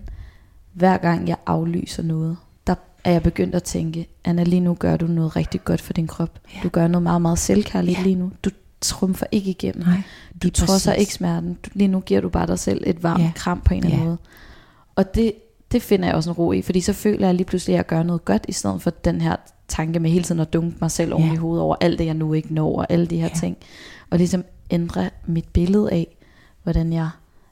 hver 0.73 0.97
gang 0.97 1.29
jeg 1.29 1.37
aflyser 1.47 2.03
noget, 2.03 2.37
der 2.67 2.75
er 3.05 3.13
jeg 3.13 3.23
begyndt 3.23 3.55
at 3.55 3.63
tænke, 3.63 4.09
Anna, 4.25 4.43
lige 4.43 4.61
nu 4.61 4.75
gør 4.75 4.97
du 4.97 5.07
noget 5.07 5.37
rigtig 5.37 5.65
godt 5.65 5.81
for 5.81 5.93
din 5.93 6.07
krop. 6.07 6.39
Ja. 6.55 6.61
Du 6.63 6.69
gør 6.69 6.89
noget 6.89 7.03
meget, 7.03 7.23
meget 7.23 7.39
selvkærligt 7.39 7.99
Ja. 7.99 8.03
lige 8.03 8.15
nu. 8.15 8.33
Du 8.45 8.51
trumfer 8.81 9.27
ikke 9.33 9.51
igennem. 9.51 9.87
Nej, 9.87 10.03
Du 10.43 10.51
trodser 10.51 10.93
ikke 10.93 11.15
smerten. 11.15 11.55
Du, 11.65 11.71
lige 11.75 11.89
nu 11.89 12.01
giver 12.01 12.21
du 12.21 12.29
bare 12.29 12.47
dig 12.47 12.59
selv 12.59 12.83
et 12.87 13.03
varmt 13.03 13.23
Ja. 13.23 13.33
kram 13.35 13.61
på 13.61 13.75
en 13.75 13.79
eller 13.85 13.91
anden 13.91 14.01
Ja. 14.03 14.05
måde. 14.09 14.19
Og 14.97 15.15
det, 15.15 15.33
det 15.73 15.83
finder 15.83 16.07
jeg 16.07 16.15
også 16.15 16.31
en 16.31 16.35
ro 16.37 16.53
i, 16.53 16.63
fordi 16.63 16.81
så 16.81 16.93
føler 16.93 17.27
jeg 17.27 17.35
lige 17.35 17.47
pludselig, 17.47 17.75
at 17.75 17.77
jeg 17.77 17.87
gør 17.87 18.03
noget 18.03 18.25
godt, 18.25 18.45
i 18.49 18.53
stedet 18.53 18.83
for 18.83 18.91
den 18.91 19.21
her 19.21 19.37
tanke 19.69 20.01
med 20.01 20.11
hele 20.11 20.25
tiden 20.25 20.41
at 20.41 20.53
dunke 20.53 20.77
mig 20.81 20.91
selv 20.91 21.15
oven 21.15 21.27
Ja. 21.27 21.33
i 21.33 21.37
hovedet 21.37 21.63
over 21.63 21.77
alt 21.81 21.99
det, 21.99 22.07
jeg 22.07 22.15
nu 22.15 22.33
ikke 22.33 22.55
når, 22.55 22.79
og 22.79 22.87
alle 22.93 23.07
de 23.07 23.17
her 23.17 23.29
ja. 23.35 23.39
ting. 23.41 23.57
Og 24.11 24.19
ligesom 24.19 24.45
ændre 24.71 25.11
mit 25.27 25.49
billede 25.53 25.93
af, 25.93 26.17
hvordan 26.63 26.93
jeg 26.93 27.09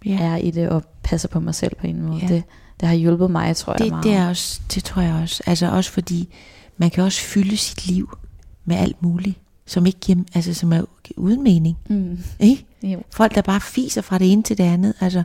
Ja. 0.06 0.18
er 0.20 0.36
i 0.36 0.50
det, 0.50 0.68
og 0.68 0.84
passer 1.02 1.28
på 1.28 1.40
mig 1.40 1.54
selv 1.54 1.74
på 1.74 1.86
en 1.86 2.02
måde. 2.02 2.20
Ja. 2.22 2.26
Det, 2.28 2.42
det 2.80 2.88
har 2.88 2.94
hjulpet 2.96 3.30
mig, 3.30 3.56
tror 3.56 3.72
jeg, 3.72 3.78
det, 3.78 3.90
meget. 3.90 4.04
det, 4.04 4.12
er 4.12 4.28
også, 4.28 4.60
det 4.74 4.84
tror 4.84 5.02
jeg 5.02 5.14
også. 5.14 5.42
Altså 5.46 5.70
også 5.70 5.90
fordi, 5.92 6.28
man 6.76 6.90
kan 6.90 7.04
også 7.04 7.20
fylde 7.20 7.56
sit 7.56 7.86
liv 7.86 8.18
med 8.64 8.76
alt 8.76 9.02
muligt, 9.02 9.38
som 9.66 9.86
ikke 9.86 9.98
giver, 10.00 10.18
altså 10.34 10.54
som 10.54 10.72
er 10.72 10.82
uden 11.16 11.42
mening. 11.42 11.76
Mm. 11.88 12.18
Ikke? 12.40 12.66
Jo. 12.82 13.02
Folk, 13.10 13.34
der 13.34 13.42
bare 13.42 13.60
fiser 13.60 14.02
fra 14.02 14.18
det 14.18 14.32
ene 14.32 14.42
til 14.42 14.58
det 14.58 14.64
andet. 14.64 14.94
Altså, 15.00 15.22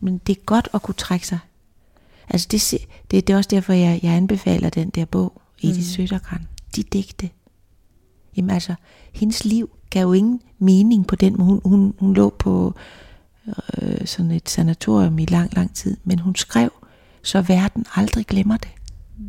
men 0.00 0.18
det 0.26 0.36
er 0.36 0.40
godt 0.46 0.68
at 0.74 0.82
kunne 0.82 0.94
trække 0.94 1.26
sig. 1.26 1.38
Altså 2.28 2.48
det, 2.50 2.74
det, 3.10 3.26
det 3.26 3.32
er 3.32 3.36
også 3.36 3.48
derfor, 3.50 3.72
jeg, 3.72 4.00
jeg 4.02 4.12
anbefaler 4.12 4.70
den 4.70 4.90
der 4.90 5.04
bog, 5.04 5.42
Edith 5.62 5.78
Mm. 5.78 5.82
Sødergran. 5.82 6.48
De 6.76 6.82
digte. 6.82 7.30
Jamen 8.36 8.50
altså, 8.50 8.74
hendes 9.12 9.44
liv 9.44 9.70
gav 9.90 10.02
jo 10.02 10.12
ingen 10.12 10.40
mening 10.58 11.06
på 11.06 11.16
den 11.16 11.34
måde. 11.38 11.48
Hun, 11.48 11.60
hun, 11.64 11.94
hun 11.98 12.14
lå 12.14 12.34
på 12.38 12.74
øh, 13.82 14.06
sådan 14.06 14.30
et 14.30 14.48
sanatorium 14.48 15.18
i 15.18 15.24
lang, 15.24 15.54
lang 15.56 15.74
tid, 15.74 15.96
men 16.04 16.18
hun 16.18 16.34
skrev, 16.36 16.70
så 17.22 17.40
verden 17.42 17.86
aldrig 17.94 18.26
glemmer 18.26 18.56
det. 18.56 18.68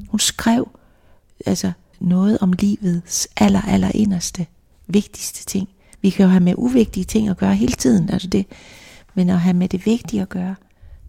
Hun 0.10 0.20
skrev 0.20 0.70
altså 1.46 1.72
noget 2.00 2.38
om 2.42 2.54
livets 2.54 3.28
aller, 3.38 3.62
aller 3.62 3.92
inderste, 3.94 4.46
vigtigste 4.88 5.46
ting. 5.46 5.70
Vi 6.02 6.10
kan 6.10 6.24
jo 6.24 6.30
have 6.30 6.44
med 6.44 6.54
uvigtige 6.58 7.04
ting 7.04 7.30
at 7.30 7.38
gøre 7.38 7.56
hele 7.56 7.74
tiden, 7.74 8.10
altså 8.10 8.28
det, 8.28 8.46
men 9.14 9.30
at 9.30 9.40
have 9.40 9.54
med 9.54 9.70
det 9.70 9.86
vigtige 9.86 10.22
at 10.22 10.30
gøre, 10.30 10.56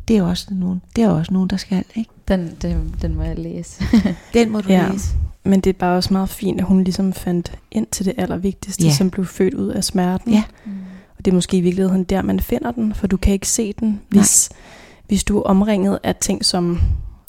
det 0.09 0.17
er 0.17 0.23
også 0.23 0.47
nogen, 0.51 0.83
det 0.97 1.05
er 1.05 1.09
også 1.09 1.33
nogen, 1.33 1.51
der 1.51 1.57
skal, 1.57 1.85
ikke? 1.95 2.11
Den, 2.29 2.57
den, 2.63 2.95
den 3.03 3.15
må 3.15 3.23
jeg 3.23 3.39
læse. 3.39 3.85
Den 4.35 4.51
må 4.51 4.61
du 4.61 4.69
Ja. 4.69 4.89
læse. 4.93 5.09
Men 5.45 5.61
det 5.61 5.71
er 5.71 5.79
bare 5.79 5.97
også 5.97 6.13
meget 6.13 6.29
fint, 6.29 6.61
at 6.61 6.67
hun 6.67 6.85
ligesom 6.85 7.13
fandt 7.13 7.53
ind 7.71 7.87
til 7.87 8.05
det 8.07 8.15
allervigtigste, 8.19 8.85
Ja. 8.85 8.93
som 8.93 9.11
blev 9.11 9.27
født 9.27 9.55
ud 9.55 9.69
af 9.69 9.85
smerten. 9.85 10.33
Ja. 10.33 10.43
Og 11.21 11.25
det 11.25 11.31
er 11.31 11.35
måske 11.35 11.57
i 11.57 11.61
virkeligheden 11.61 12.05
der, 12.05 12.23
man 12.23 12.41
finder 12.41 12.71
den, 12.71 12.95
for 12.95 13.07
du 13.07 13.17
kan 13.17 13.33
ikke 13.33 13.49
se 13.49 13.73
den, 13.73 14.01
hvis, 14.09 14.51
hvis 15.09 15.25
du 15.25 15.39
er 15.39 15.43
omringet 15.43 15.99
af 16.03 16.17
ting, 16.17 16.45
som 16.45 16.81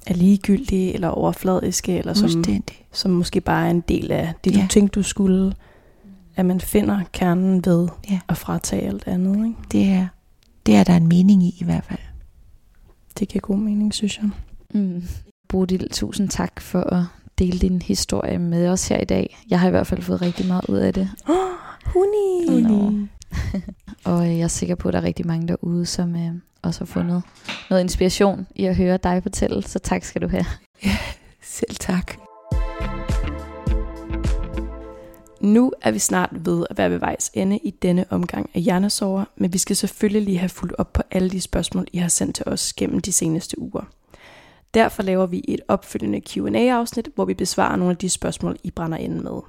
er 0.07 0.13
ligegyldige 0.13 0.93
eller 0.93 1.07
overfladiske, 1.07 1.97
eller 1.97 2.13
som, 2.13 2.43
som 2.91 3.11
måske 3.11 3.41
bare 3.41 3.65
er 3.67 3.71
en 3.71 3.81
del 3.81 4.11
af 4.11 4.33
det, 4.43 4.53
du 4.53 4.59
Ja. 4.59 4.67
tænkte, 4.69 4.99
du 4.99 5.03
skulle. 5.03 5.53
At 6.35 6.45
man 6.45 6.61
finder 6.61 6.99
kernen 7.13 7.65
ved 7.65 7.87
Ja. 8.09 8.19
at 8.29 8.37
fratage 8.37 8.81
alt 8.87 9.07
andet. 9.07 9.35
Ikke? 9.45 9.57
Det 9.71 9.85
er, 9.89 10.07
det 10.65 10.75
er 10.75 10.83
der 10.83 10.95
en 10.95 11.07
mening 11.07 11.43
i 11.43 11.55
i 11.59 11.63
hvert 11.63 11.83
fald. 11.85 11.99
Det 13.19 13.27
giver 13.27 13.41
god 13.41 13.57
mening, 13.57 13.93
synes 13.93 14.17
jeg. 14.17 14.29
Mm. 14.73 15.03
Bodil, 15.49 15.89
tusind 15.89 16.29
tak 16.29 16.61
for 16.61 16.81
at 16.81 17.03
dele 17.39 17.59
din 17.59 17.81
historie 17.81 18.39
med 18.39 18.67
os 18.67 18.87
her 18.87 18.97
i 18.97 19.05
dag. 19.05 19.37
Jeg 19.49 19.59
har 19.59 19.67
i 19.67 19.71
hvert 19.71 19.87
fald 19.87 20.01
fået 20.01 20.21
rigtig 20.21 20.47
meget 20.47 20.65
ud 20.69 20.77
af 20.77 20.93
det. 20.93 21.09
Huni! 21.93 22.61
Nå. 22.61 23.07
Og 24.05 24.27
øh, 24.29 24.37
jeg 24.37 24.43
er 24.43 24.47
sikker 24.47 24.75
på, 24.75 24.87
at 24.87 24.93
der 24.93 24.99
er 24.99 25.03
rigtig 25.03 25.27
mange 25.27 25.47
derude, 25.47 25.85
som 25.85 26.15
øh, 26.15 26.31
også 26.61 26.79
har 26.79 26.85
fundet 26.85 27.23
noget 27.69 27.83
inspiration 27.83 28.47
i 28.55 28.65
at 28.65 28.75
høre 28.75 28.97
dig 28.97 29.23
fortælle. 29.23 29.63
Så 29.63 29.79
tak 29.79 30.03
skal 30.03 30.21
du 30.21 30.27
have. 30.27 30.45
Ja, 30.85 30.97
Selv 31.41 31.75
tak. 31.75 32.13
Nu 35.41 35.73
er 35.81 35.91
vi 35.91 35.99
snart 35.99 36.29
ved 36.45 36.65
at 36.69 36.77
være 36.77 36.91
ved 36.91 36.97
vejs 36.97 37.31
ende 37.33 37.57
i 37.57 37.69
denne 37.71 38.05
omgang 38.09 38.49
af 38.53 38.61
Hjernesover, 38.61 39.25
men 39.35 39.53
vi 39.53 39.57
skal 39.57 39.75
selvfølgelig 39.75 40.21
lige 40.21 40.37
have 40.37 40.49
fulgt 40.49 40.75
op 40.77 40.93
på 40.93 41.01
alle 41.11 41.29
de 41.29 41.41
spørgsmål, 41.41 41.87
I 41.93 41.97
har 41.97 42.07
sendt 42.07 42.35
til 42.35 42.47
os 42.47 42.73
gennem 42.73 42.99
de 42.99 43.11
seneste 43.11 43.59
uger. 43.59 43.81
Derfor 44.73 45.03
laver 45.03 45.25
vi 45.25 45.45
et 45.47 45.59
opfølgende 45.67 46.21
Q&A-afsnit, 46.29 47.09
hvor 47.15 47.25
vi 47.25 47.33
besvarer 47.33 47.75
nogle 47.75 47.91
af 47.91 47.97
de 47.97 48.09
spørgsmål, 48.09 48.57
I 48.63 48.71
brænder 48.71 48.97
ind 48.97 49.19
med. 49.19 49.41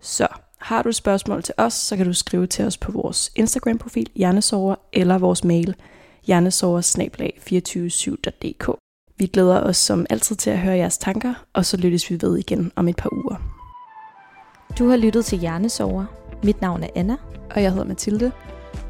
Så 0.00 0.28
har 0.60 0.82
du 0.82 0.88
et 0.88 0.94
spørgsmål 0.94 1.42
til 1.42 1.54
os, 1.56 1.74
så 1.74 1.96
kan 1.96 2.06
du 2.06 2.12
skrive 2.12 2.46
til 2.46 2.64
os 2.64 2.76
på 2.76 2.92
vores 2.92 3.32
Instagram-profil 3.36 4.10
Hjernesover 4.14 4.74
eller 4.92 5.18
vores 5.18 5.44
mail 5.44 5.74
hjernesover-247.dk. 6.26 8.76
Vi 9.18 9.26
glæder 9.26 9.60
os 9.60 9.76
som 9.76 10.06
altid 10.10 10.36
til 10.36 10.50
at 10.50 10.58
høre 10.58 10.76
jeres 10.76 10.98
tanker, 10.98 11.34
og 11.52 11.64
så 11.64 11.76
lyttes 11.76 12.10
vi 12.10 12.18
ved 12.22 12.38
igen 12.38 12.72
om 12.76 12.88
et 12.88 12.96
par 12.96 13.12
uger. 13.12 13.36
Du 14.78 14.88
har 14.88 14.96
lyttet 14.96 15.24
til 15.24 15.38
Hjernesover. 15.38 16.04
Mit 16.42 16.60
navn 16.60 16.82
er 16.82 16.88
Anna. 16.94 17.16
Og 17.50 17.62
jeg 17.62 17.70
hedder 17.70 17.86
Mathilde. 17.86 18.32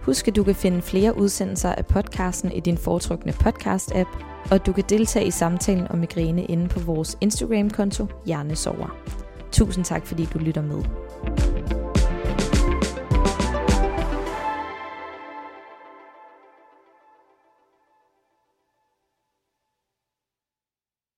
Husk, 0.02 0.28
at 0.28 0.36
du 0.36 0.44
kan 0.44 0.54
finde 0.54 0.82
flere 0.82 1.16
udsendelser 1.16 1.72
af 1.72 1.86
podcasten 1.86 2.52
i 2.52 2.60
din 2.60 2.78
foretrukne 2.78 3.32
podcast-app, 3.32 4.08
og 4.50 4.66
du 4.66 4.72
kan 4.72 4.84
deltage 4.88 5.26
i 5.26 5.30
samtalen 5.30 5.88
om 5.88 5.98
migræne 5.98 6.44
inde 6.44 6.68
på 6.68 6.80
vores 6.80 7.18
Instagram-konto 7.20 8.06
Hjernesover. 8.26 8.96
Tusind 9.52 9.84
tak, 9.84 10.06
fordi 10.06 10.28
du 10.34 10.38
lytter 10.38 10.62
med. 10.62 11.79